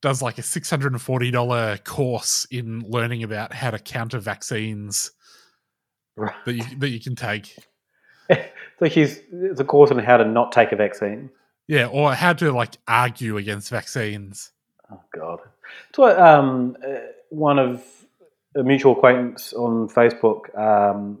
[0.00, 4.18] does like a six hundred and forty dollar course in learning about how to counter
[4.18, 5.10] vaccines
[6.16, 7.56] that you that you can take.
[8.78, 11.30] So she's it's a course on how to not take a vaccine.
[11.68, 14.52] Yeah, or how to like argue against vaccines.
[14.90, 15.40] Oh God!
[15.96, 17.84] What um, uh, one of
[18.56, 21.18] a mutual acquaintance on Facebook um,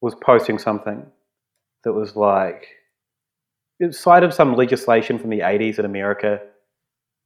[0.00, 1.04] was posting something
[1.82, 2.68] that was like
[3.80, 6.40] it cited some legislation from the '80s in America.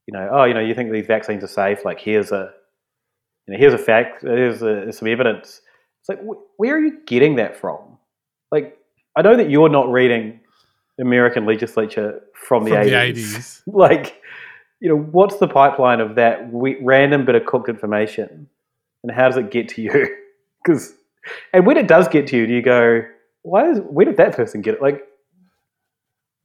[0.07, 1.85] You know, oh, you know, you think these vaccines are safe?
[1.85, 2.53] Like, here's a,
[3.47, 4.23] you know, here's a fact.
[4.23, 5.61] Here's, a, here's some evidence.
[6.01, 7.99] It's like, wh- where are you getting that from?
[8.51, 8.79] Like,
[9.17, 10.41] I know that you're not reading
[11.03, 13.15] American legislature from the From the 80s.
[13.15, 13.63] 80s.
[13.67, 14.21] like,
[14.81, 18.49] you know, what's the pipeline of that we, random bit of cooked information,
[19.03, 20.17] and how does it get to you?
[20.65, 20.95] Because,
[21.53, 23.03] and when it does get to you, do you go,
[23.43, 24.81] why is where did that person get it?
[24.81, 25.03] Like,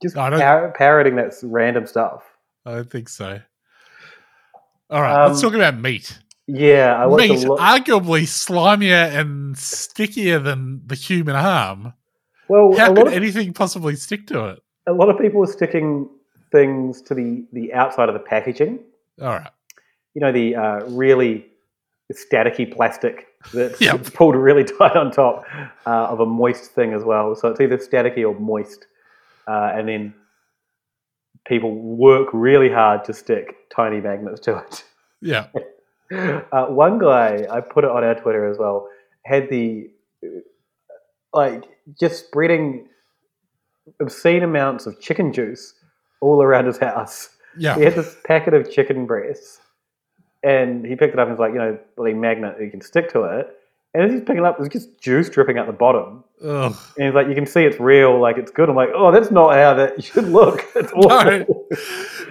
[0.01, 2.23] just par- parroting that random stuff.
[2.65, 3.39] I don't think so.
[4.89, 6.17] All right, let's Um, talk about meat.
[6.47, 7.59] Yeah, I meat, a lot.
[7.59, 11.93] arguably slimier and stickier than the human arm.
[12.49, 14.59] Well, How a could of- anything possibly stick to it?
[14.87, 16.09] a lot of people are sticking
[16.51, 18.79] things to the the outside of the packaging.
[19.21, 19.51] All right.
[20.13, 21.45] You know, the uh, really
[22.13, 24.13] staticky plastic that's Yep.
[24.13, 25.43] pulled really tight on top
[25.85, 27.35] uh, of a moist thing as well.
[27.35, 28.87] So it's either staticky or moist,
[29.47, 30.13] uh, and then
[31.45, 34.83] people work really hard to stick tiny magnets to it.
[35.21, 35.47] Yeah.
[36.09, 38.87] Uh, one guy, I put it on our Twitter as well,
[39.25, 39.89] had the
[41.37, 41.63] like
[41.99, 42.87] just spreading
[44.01, 45.75] obscene amounts of chicken juice
[46.19, 47.29] all around his house.
[47.57, 47.75] Yeah.
[47.75, 49.59] he had this packet of chicken breasts,
[50.43, 53.11] and he picked it up and was like, you know, bloody magnet, you can stick
[53.13, 53.53] to it.
[53.93, 56.23] And as he's picking it up, there's just juice dripping out the bottom.
[56.43, 56.75] Ugh.
[56.97, 58.69] And he's like, you can see it's real, like it's good.
[58.69, 60.65] I'm like, oh, that's not how that should look.
[60.75, 61.67] It's awful.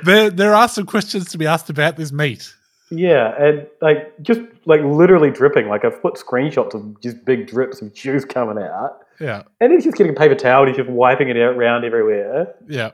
[0.05, 2.53] There, there are some questions to be asked about this meat.
[2.90, 5.68] Yeah, and like just like literally dripping.
[5.68, 9.42] Like I've put screenshots of just big drips of juice coming out, Yeah.
[9.61, 10.61] and he's just getting a paper towel.
[10.62, 12.55] and He's just wiping it out around everywhere.
[12.68, 12.92] Yeah.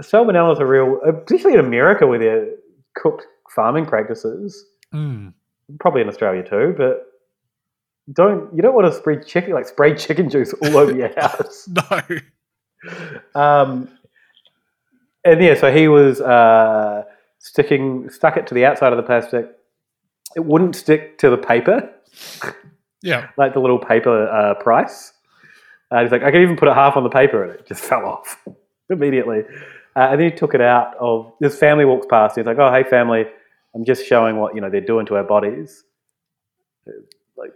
[0.00, 2.48] salmonella is a real, particularly in America where they're
[2.96, 4.64] cooked farming practices.
[4.92, 5.34] Mm.
[5.78, 7.06] Probably in Australia too, but
[8.12, 11.68] don't you don't want to spread chicken like spray chicken juice all over your house.
[11.68, 12.18] no.
[13.40, 13.88] Um,
[15.24, 17.04] and yeah, so he was uh,
[17.40, 19.50] sticking stuck it to the outside of the plastic.
[20.36, 21.90] It wouldn't stick to the paper,
[23.02, 23.30] Yeah.
[23.36, 25.12] like the little paper uh, price.
[25.90, 27.80] Uh, he's like, I could even put it half on the paper, and it just
[27.90, 28.40] fell off
[28.88, 29.40] immediately.
[29.96, 32.36] Uh, and then he took it out of his family walks past.
[32.36, 33.24] He's like, "Oh, hey, family,
[33.74, 35.82] I'm just showing what you know they're doing to our bodies."
[37.36, 37.52] Like,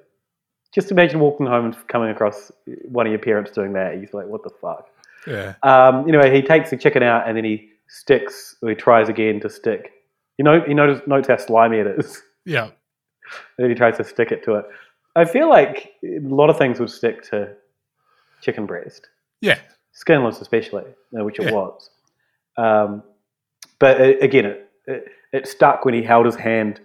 [0.75, 2.51] just imagine walking home and coming across
[2.87, 3.99] one of your parents doing that.
[3.99, 4.89] He's like, "What the fuck?"
[5.29, 5.55] Yeah.
[5.63, 9.41] Um, anyway, he takes the chicken out and then he sticks, or he tries again
[9.41, 9.93] to stick.
[10.39, 12.23] You know, he notice, notes how slimy it is.
[12.45, 12.65] Yeah.
[12.65, 12.73] And
[13.59, 14.65] then he tries to stick it to it.
[15.17, 17.55] I feel like a lot of things would stick to
[18.43, 19.09] chicken breast,
[19.41, 19.59] Yeah.
[19.93, 21.53] skinless especially, which it Yeah.
[21.53, 21.91] was.
[22.57, 23.03] Um,
[23.79, 26.81] but uh, again, it, it, it stuck when he held his hand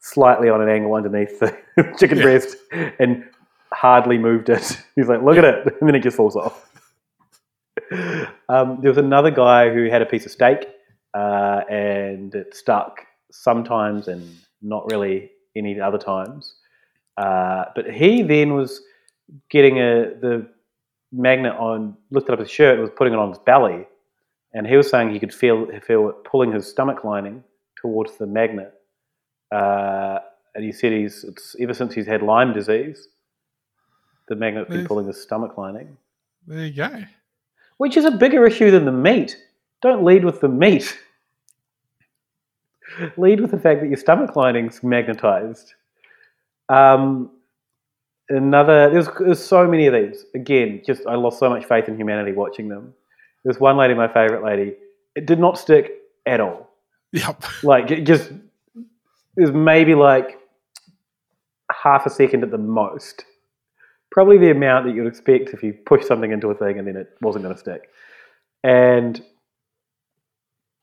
[0.00, 1.56] slightly on an angle underneath the
[1.98, 2.22] chicken Yeah.
[2.24, 2.56] breast
[3.00, 3.24] and
[3.72, 4.80] hardly moved it.
[4.96, 5.66] He's like, look at it.
[5.80, 6.68] And then it just falls off.
[8.48, 10.66] Um, there was another guy who had a piece of steak
[11.14, 13.00] uh, and it stuck
[13.30, 14.28] sometimes and
[14.60, 16.54] not really any other times.
[17.16, 18.80] Uh, but he then was
[19.50, 20.46] getting a the
[21.12, 23.86] magnet on, lifted up his shirt, and was putting it on his belly,
[24.54, 27.44] and he was saying he could feel feel it pulling his stomach lining
[27.80, 28.72] towards the magnet.
[29.54, 30.20] Uh,
[30.54, 33.08] and he said he's it's ever since he's had Lyme disease,
[34.28, 35.96] the magnet's been pulling his stomach lining
[36.46, 37.04] There you go.
[37.82, 39.36] Which is a bigger issue than the meat.
[39.80, 40.96] Don't lead with the meat.
[43.16, 45.74] lead with the fact that your stomach lining's magnetized.
[46.68, 47.32] Um,
[48.28, 50.24] another, there's, there's so many of these.
[50.32, 52.94] Again, just I lost so much faith in humanity watching them.
[53.42, 54.76] There's one lady, my favorite lady.
[55.16, 55.90] It did not stick
[56.24, 56.70] at all.
[57.10, 57.42] Yep.
[57.64, 58.30] Like it just,
[58.76, 60.38] it was maybe like
[61.72, 63.24] half a second at the most.
[64.12, 66.96] Probably the amount that you'd expect if you push something into a thing and then
[66.96, 67.88] it wasn't going to stick.
[68.62, 69.20] And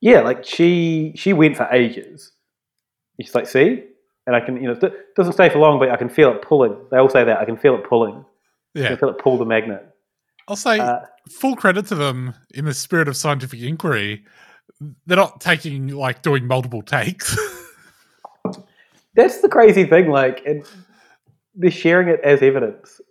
[0.01, 2.31] yeah, like she she went for ages.
[3.21, 3.83] She's like, see,
[4.25, 6.41] and I can you know it doesn't stay for long, but I can feel it
[6.41, 6.75] pulling.
[6.91, 8.25] They all say that I can feel it pulling.
[8.75, 8.87] I Yeah.
[8.89, 9.85] can feel it pull the magnet.
[10.47, 14.25] I'll say Uh, full credit to them in the spirit of scientific inquiry.
[15.05, 17.37] They're not taking like doing multiple takes.
[19.15, 20.09] That's the crazy thing.
[20.09, 20.63] Like, and
[21.55, 23.01] they're sharing it as evidence.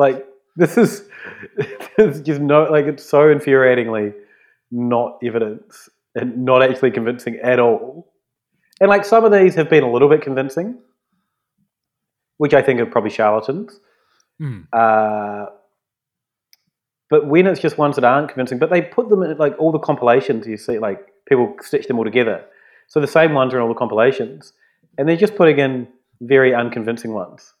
[0.00, 1.08] Like, this is
[1.96, 4.14] there's just no like it's so infuriatingly
[4.70, 8.10] not evidence and not actually convincing at all.
[8.80, 10.78] And like some of these have been a little bit convincing,
[12.38, 13.78] which I think are probably charlatans.
[14.38, 14.60] Hmm.
[14.72, 15.46] Uh,
[17.10, 19.72] but when it's just ones that aren't convincing, but they put them in like all
[19.72, 22.44] the compilations you see, like people stitch them all together.
[22.86, 24.52] So the same ones are in all the compilations,
[24.96, 25.88] and they're just putting in
[26.20, 27.52] very unconvincing ones.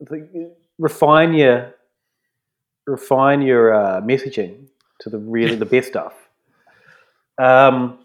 [0.00, 0.30] It's like,
[0.78, 1.74] refine your
[2.86, 4.66] refine your uh, messaging
[5.00, 6.14] to the really the best stuff.
[7.38, 7.98] Um,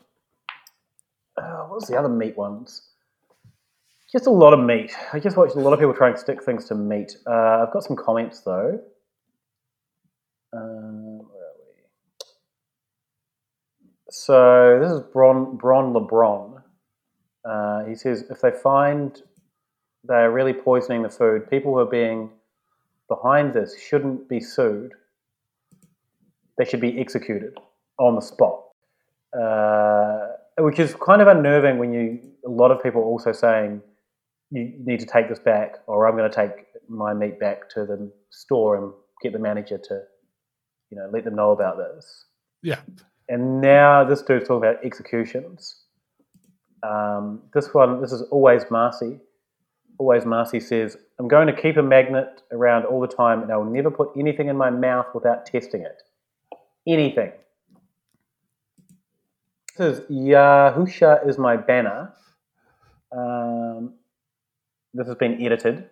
[1.37, 2.89] uh, what was the other meat ones?
[4.11, 4.91] Just a lot of meat.
[5.13, 7.15] I just watched a lot of people trying to stick things to meat.
[7.27, 8.79] Uh, I've got some comments though.
[10.51, 11.83] Um, where are we?
[14.09, 16.63] So this is Bron Bron LeBron.
[17.45, 19.21] Uh, he says if they find
[20.07, 22.31] they are really poisoning the food, people who are being
[23.09, 24.91] behind this shouldn't be sued.
[26.57, 27.53] They should be executed
[27.97, 28.63] on the spot.
[29.37, 30.27] Uh,
[30.59, 33.81] which is kind of unnerving when you a lot of people also saying
[34.51, 37.85] you need to take this back or I'm going to take my meat back to
[37.85, 38.91] the store and
[39.21, 40.01] get the manager to
[40.89, 42.25] you know let them know about this.
[42.63, 42.79] Yeah.
[43.27, 45.83] And now this dude's talking about executions.
[46.81, 49.19] Um, this one, this is always Marcy.
[49.99, 53.57] Always Marcy says, I'm going to keep a magnet around all the time and I
[53.57, 56.01] will never put anything in my mouth without testing it.
[56.87, 57.33] Anything.
[59.77, 62.13] This is Yahusha is my banner.
[63.11, 63.95] Um,
[64.93, 65.89] this has been edited.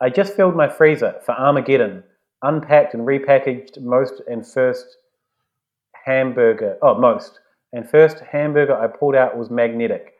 [0.00, 2.02] I just filled my freezer for Armageddon,
[2.42, 4.96] unpacked and repackaged most and first
[6.06, 6.78] hamburger.
[6.80, 7.40] Oh, most.
[7.74, 10.14] And first hamburger I pulled out was magnetic.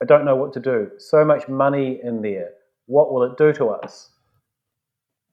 [0.00, 0.90] I don't know what to do.
[0.96, 2.52] So much money in there.
[2.92, 4.10] What will it do to us?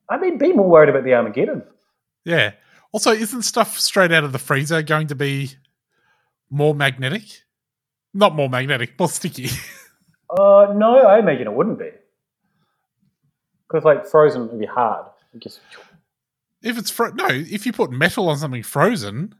[0.08, 1.62] I mean, be more worried about the Armageddon.
[2.24, 2.52] Yeah.
[2.90, 5.50] Also, isn't stuff straight out of the freezer going to be
[6.50, 7.24] more magnetic?
[8.12, 9.50] Not more magnetic, more sticky.
[10.32, 11.90] Uh, no, I imagine it wouldn't be.
[13.66, 15.06] Because, like, frozen would be hard.
[15.34, 15.58] It just
[16.62, 19.34] if it's fro- no, if you put metal on something frozen,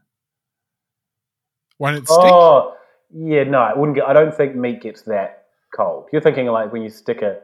[1.79, 2.17] Won't it stick?
[2.19, 2.75] Oh,
[3.13, 4.05] yeah, no, it wouldn't get.
[4.05, 6.09] I don't think meat gets that cold.
[6.11, 7.39] You're thinking like when you stick a, a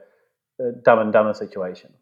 [0.84, 1.94] Dumb and Dumber situation.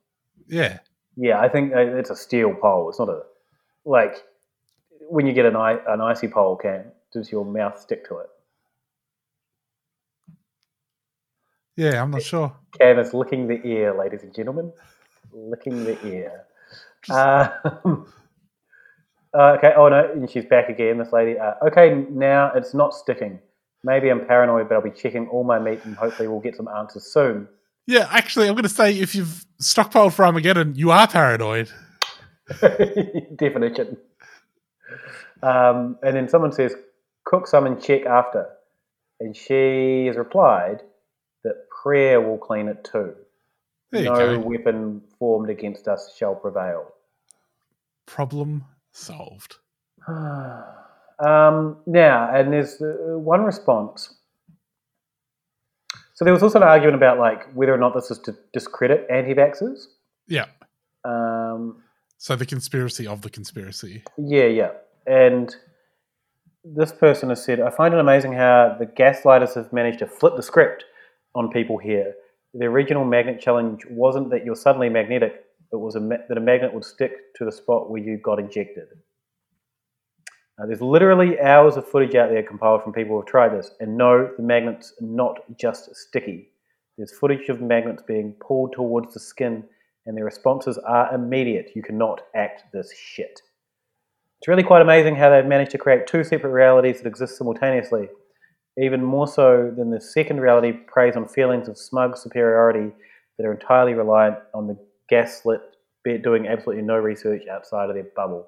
[0.47, 0.79] Yeah.
[1.17, 2.89] Yeah, I think uh, it's a steel pole.
[2.89, 3.21] It's not a
[3.85, 4.23] like
[5.09, 6.91] when you get an an icy pole can.
[7.13, 8.27] Does your mouth stick to it?
[11.77, 12.55] Yeah, I'm not sure.
[12.79, 14.71] Cam is licking the ear, ladies and gentlemen.
[15.33, 16.45] Licking the ear.
[17.09, 17.49] Uh,
[19.33, 19.73] uh, okay.
[19.75, 20.97] Oh no, and she's back again.
[20.97, 21.37] This lady.
[21.37, 23.39] Uh, okay, now it's not sticking.
[23.83, 26.67] Maybe I'm paranoid, but I'll be checking all my meat, and hopefully we'll get some
[26.67, 27.47] answers soon.
[27.87, 31.69] Yeah, actually, I'm going to say if you've stockpiled for Armageddon, you are paranoid.
[33.35, 33.97] Definition.
[35.43, 36.75] Um, and then someone says,
[37.25, 38.49] cook some and check after.
[39.19, 40.81] And she has replied
[41.43, 43.15] that prayer will clean it too.
[43.91, 44.39] No go.
[44.39, 46.91] weapon formed against us shall prevail.
[48.05, 49.57] Problem solved.
[50.07, 54.15] um, now, and there's uh, one response.
[56.15, 59.05] So there was also an argument about like whether or not this is to discredit
[59.09, 59.85] anti-vaxxers.
[60.27, 60.45] Yeah.
[61.03, 61.83] Um,
[62.17, 64.03] So the conspiracy of the conspiracy.
[64.17, 64.71] Yeah, yeah.
[65.05, 65.53] And
[66.63, 70.35] this person has said, I find it amazing how the gaslighters have managed to flip
[70.35, 70.85] the script
[71.35, 72.13] on people here.
[72.53, 75.43] The original magnet challenge wasn't that you're suddenly magnetic,
[75.73, 78.39] it was a ma- that a magnet would stick to the spot where you got
[78.39, 78.87] injected.
[80.57, 83.97] There's literally hours of footage out there compiled from people who have tried this, and
[83.97, 86.49] no, the magnet's are not just sticky.
[86.97, 89.65] There's footage of magnets being pulled towards the skin,
[90.05, 91.71] and their responses are immediate.
[91.75, 93.41] You cannot act this shit.
[94.39, 98.07] It's really quite amazing how they've managed to create two separate realities that exist simultaneously.
[98.77, 102.93] Even more so than the second reality preys on feelings of smug superiority
[103.37, 104.77] that are entirely reliant on the
[105.09, 105.61] gaslit
[106.23, 108.47] doing absolutely no research outside of their bubble.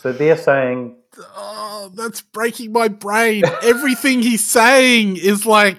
[0.00, 0.96] So they're saying
[1.36, 3.44] Oh, that's breaking my brain.
[3.62, 5.76] Everything he's saying is like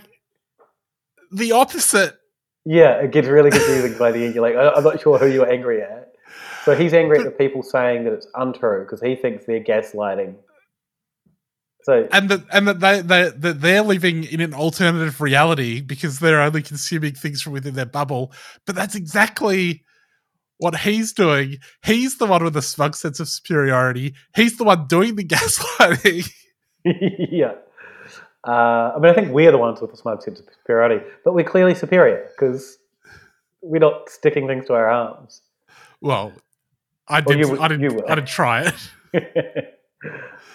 [1.31, 2.17] the opposite.
[2.65, 4.35] Yeah, it gets really confusing by the end.
[4.35, 6.13] You're like, I- I'm not sure who you're angry at.
[6.63, 10.35] So he's angry at the people saying that it's untrue because he thinks they're gaslighting.
[11.83, 16.19] So And that and that they, they that they're living in an alternative reality because
[16.19, 18.31] they're only consuming things from within their bubble.
[18.67, 19.83] But that's exactly
[20.61, 21.57] what he's doing.
[21.83, 24.13] He's the one with the smug sense of superiority.
[24.35, 26.31] He's the one doing the gaslighting.
[26.85, 27.53] yeah.
[28.47, 31.33] Uh, I mean, I think we're the ones with the smug sense of superiority, but
[31.33, 32.77] we're clearly superior because
[33.61, 35.41] we're not sticking things to our arms.
[36.01, 36.33] Well,
[37.07, 37.47] I Well, did.
[37.47, 38.11] you- I were.
[38.11, 38.71] I didn't try
[39.13, 39.77] it.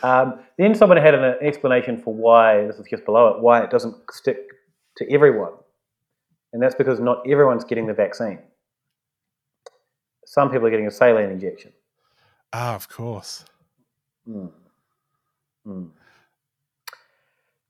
[0.02, 3.70] Um, then someone had an explanation for why this is just below it, why it
[3.70, 4.38] doesn't stick
[4.98, 5.52] to everyone,
[6.52, 8.38] and that's because not everyone's getting the vaccine.
[10.37, 11.72] Some people are getting a saline injection.
[12.53, 13.47] Ah, of course.
[14.26, 14.49] Hmm.
[15.64, 15.84] Hmm.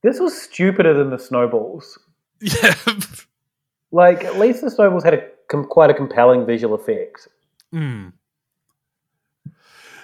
[0.03, 1.99] This was stupider than the snowballs.
[2.41, 2.75] Yeah.
[3.93, 7.29] Like at least the snowballs had a com- quite a compelling visual effect.
[7.71, 8.09] Hmm.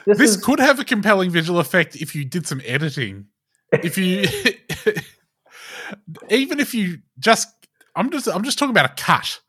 [0.07, 3.27] This, This, is- could have a compelling visual effect if you did some editing.
[3.73, 4.25] If you,
[6.31, 7.49] even if you just,
[7.97, 9.41] I'm just, I'm just talking about a cut.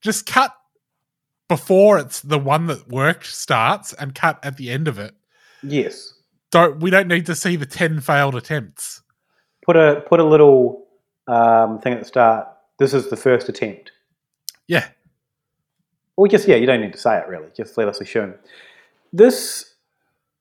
[0.00, 0.54] Just cut
[1.50, 5.14] before it's the one that worked starts, and cut at the end of it.
[5.62, 6.14] yes.
[6.52, 9.02] Don't we don't need to see the ten failed attempts.
[9.64, 10.86] Put a put a little
[11.28, 12.48] um, thing at the start.
[12.78, 13.92] This is the first attempt.
[14.66, 14.88] Yeah.
[16.16, 17.48] Or just yeah, you don't need to say it really.
[17.56, 18.34] Just let us assume.
[19.12, 19.74] This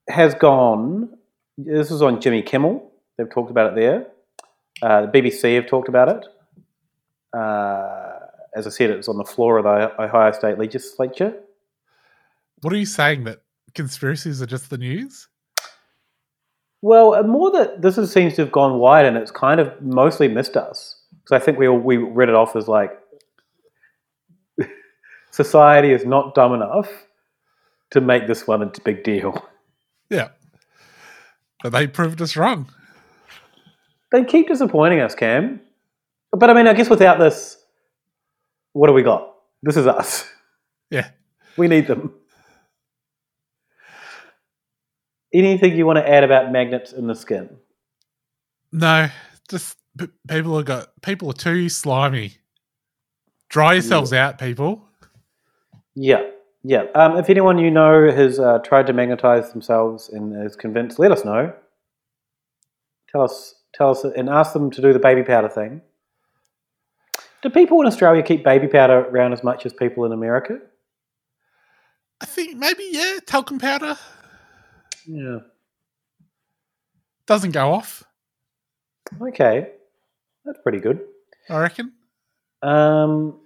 [0.08, 1.16] has gone.
[1.58, 2.92] This is on Jimmy Kimmel.
[3.18, 4.08] They've talked about it there.
[4.82, 6.26] Uh, the BBC have talked about it.
[7.38, 8.09] Uh,
[8.56, 11.34] as I said, it was on the floor of the Ohio State Legislature.
[12.62, 13.42] What are you saying that
[13.74, 15.28] conspiracies are just the news?
[16.82, 19.82] Well, uh, more that this is, seems to have gone wide, and it's kind of
[19.82, 21.02] mostly missed us.
[21.28, 22.92] So I think we all, we read it off as like
[25.32, 26.90] society is not dumb enough
[27.92, 29.46] to make this one a big deal.
[30.10, 30.30] Yeah.
[31.62, 32.70] But they proved us wrong.
[34.12, 35.62] They keep disappointing us, Cam.
[36.32, 37.59] But I mean, I guess without this,
[38.74, 39.34] what do we got?
[39.62, 40.26] This is us.
[40.90, 41.10] Yeah.
[41.58, 42.14] We need them.
[45.34, 47.58] Anything you want to add about magnets in the skin?
[48.72, 49.10] No,
[49.50, 52.38] just p- people have got people are too slimy.
[53.50, 54.88] Dry yourselves out, people.
[55.96, 56.22] Yeah,
[56.64, 56.86] yeah.
[56.96, 61.12] Um, if anyone you know has uh, tried to magnetize themselves and is convinced, let
[61.12, 61.54] us know.
[63.12, 65.82] Tell us, tell us, and ask them to do the baby powder thing.
[67.42, 70.60] Do people in Australia keep baby powder around as much as people in America?
[72.22, 73.98] I think maybe yeah, talcum powder
[75.06, 75.40] Yeah.
[77.26, 78.04] doesn't go off.
[79.22, 79.72] Okay,
[80.46, 81.00] that's pretty good.
[81.50, 81.94] I reckon.
[82.62, 83.40] Um,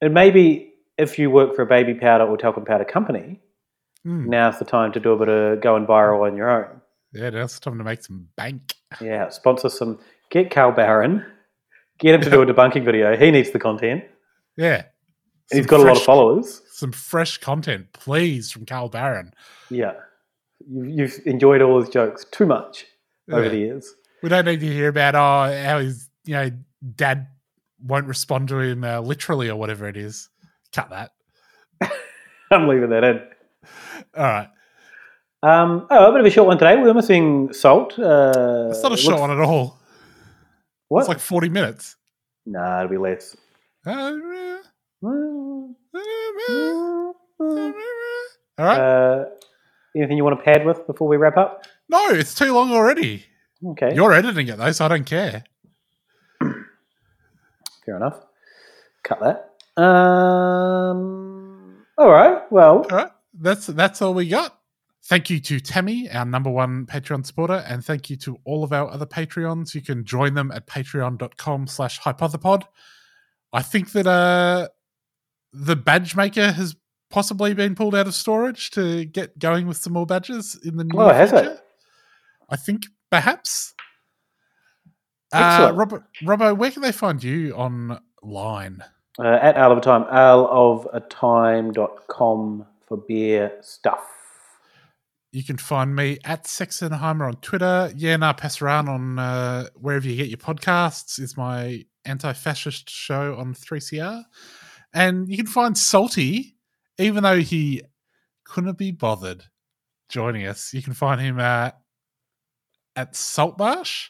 [0.00, 3.40] and maybe if you work for a baby powder or talcum powder company,
[4.04, 4.30] Hmm.
[4.30, 6.80] now's the time to do a bit of going viral on your own.
[7.12, 8.74] Yeah, now's the time to make some bank.
[9.00, 9.98] Yeah, sponsor some.
[10.30, 11.26] Get Carl Barron.
[12.00, 13.16] Get him to do a debunking video.
[13.16, 14.04] He needs the content.
[14.56, 14.84] Yeah.
[15.50, 16.62] And he's Some got a lot of followers.
[16.72, 19.32] Some fresh content, please, from Carl Barron.
[19.68, 19.92] Yeah.
[20.68, 22.86] You, you've enjoyed all his jokes too much
[23.30, 23.92] over the years.
[24.22, 26.50] We don't need to hear about oh how his you know
[26.94, 27.28] dad
[27.82, 30.28] won't respond to him uh, literally or whatever it is.
[30.72, 31.12] Cut that.
[32.50, 33.20] I'm leaving that in.
[34.16, 34.48] All right.
[35.42, 36.76] Um, oh, a bit of a short one today.
[36.76, 37.98] We're missing Salt.
[37.98, 39.79] Uh, It's not a short looks- one at all.
[40.90, 41.00] What?
[41.00, 41.96] It's like forty minutes.
[42.44, 43.36] Nah, it'll be less.
[43.86, 44.12] All
[48.58, 48.78] right.
[48.78, 49.24] Uh,
[49.96, 51.66] anything you want to pad with before we wrap up?
[51.88, 53.24] No, it's too long already.
[53.64, 53.94] Okay.
[53.94, 55.44] You're editing it though, so I don't care.
[56.40, 58.20] Fair enough.
[59.04, 59.82] Cut that.
[59.82, 62.42] Um, all right.
[62.50, 63.10] Well, All right.
[63.32, 64.58] That's that's all we got.
[65.10, 68.72] Thank you to Tammy, our number one Patreon supporter, and thank you to all of
[68.72, 69.74] our other Patreons.
[69.74, 72.62] You can join them at patreon.com slash hypothepod.
[73.52, 74.68] I think that uh
[75.52, 76.76] the badge maker has
[77.10, 80.84] possibly been pulled out of storage to get going with some more badges in the
[80.84, 81.54] near Oh, has future.
[81.54, 81.60] it?
[82.48, 83.74] I think perhaps.
[85.34, 85.90] Uh, Excellent.
[85.90, 88.84] Robbo, Robbo, where can they find you online?
[89.18, 94.04] uh, at Ale of a Time, aleofatime.com for beer stuff.
[95.32, 97.92] You can find me at Sexenheimer on Twitter.
[97.96, 103.54] Yeah, nah, Pasaran on uh, wherever you get your podcasts is my anti-fascist show on
[103.54, 104.24] 3CR.
[104.92, 106.56] And you can find Salty,
[106.98, 107.82] even though he
[108.44, 109.44] couldn't be bothered
[110.08, 110.74] joining us.
[110.74, 111.70] You can find him uh,
[112.96, 114.08] at Saltmarsh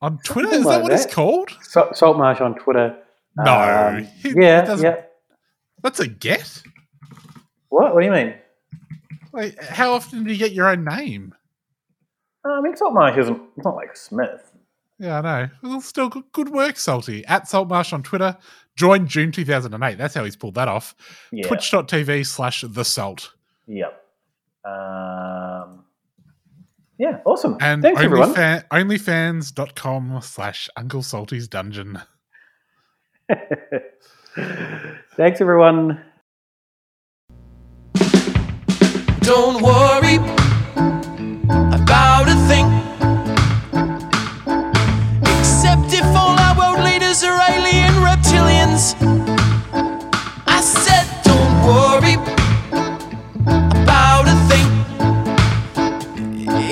[0.00, 0.46] on Twitter.
[0.48, 1.50] Something Is that like what it's called?
[1.60, 2.96] Salt, Saltmarsh on Twitter.
[3.36, 5.02] No, Um, he- yeah, yeah.
[5.82, 6.62] That's a get.
[7.68, 7.94] What?
[7.94, 8.34] What do you mean?
[9.32, 11.34] Like, how often do you get your own name?
[12.44, 13.40] Uh, I mean, Saltmarsh isn't.
[13.56, 14.52] It's not like Smith.
[14.98, 15.48] Yeah, I know.
[15.62, 17.24] Well, still good, good work, Salty.
[17.26, 18.36] At Saltmarsh on Twitter.
[18.76, 19.96] Joined June 2008.
[19.98, 20.94] That's how he's pulled that off.
[21.32, 21.46] Yeah.
[21.46, 23.32] Twitch.tv slash The Salt.
[23.66, 24.04] Yep.
[24.64, 25.84] Um,
[26.98, 27.56] yeah, awesome.
[27.60, 28.34] And Thanks, everyone.
[28.34, 32.00] OnlyFan- onlyfans.com slash Uncle Salty's Dungeon.
[35.16, 36.02] Thanks, everyone.
[39.28, 40.16] Don't worry
[41.76, 42.66] about a thing.
[45.20, 48.94] Except if all our world leaders are alien reptilians.
[50.46, 52.14] I said, don't worry
[53.82, 54.68] about a thing.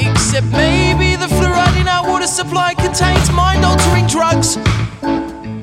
[0.08, 4.56] Except maybe the fluoride in our water supply contains mind altering drugs.
[5.02, 5.62] Mm,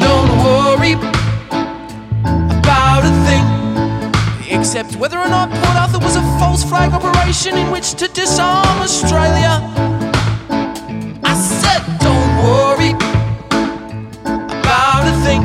[0.00, 1.23] Don't worry
[4.76, 8.80] Except whether or not Port Arthur was a false flag operation in which to disarm
[8.80, 9.62] Australia.
[11.22, 12.90] I said, don't worry
[14.34, 15.42] about a thing.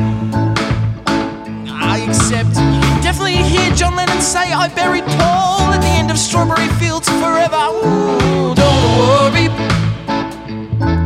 [1.70, 2.48] I accept.
[2.48, 6.66] You can definitely hear John Lennon say, I buried Paul at the end of Strawberry
[6.80, 7.70] Fields forever.
[7.70, 9.46] Ooh, don't worry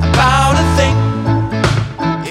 [0.00, 0.96] about a thing.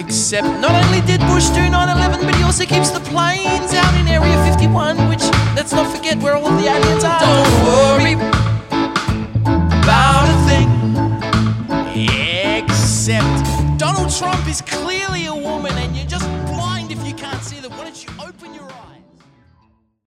[0.04, 4.08] Except not only did Bush do 9-11, but he also keeps the planes out in
[4.08, 5.24] Area 51, which
[5.56, 7.20] let's not forget where all the aliens are.
[7.20, 8.14] Don't worry
[9.82, 10.70] about a thing,
[12.60, 17.60] except Donald Trump is clearly a woman, and you're just blind if you can't see
[17.60, 17.72] that.
[17.72, 18.13] don't you?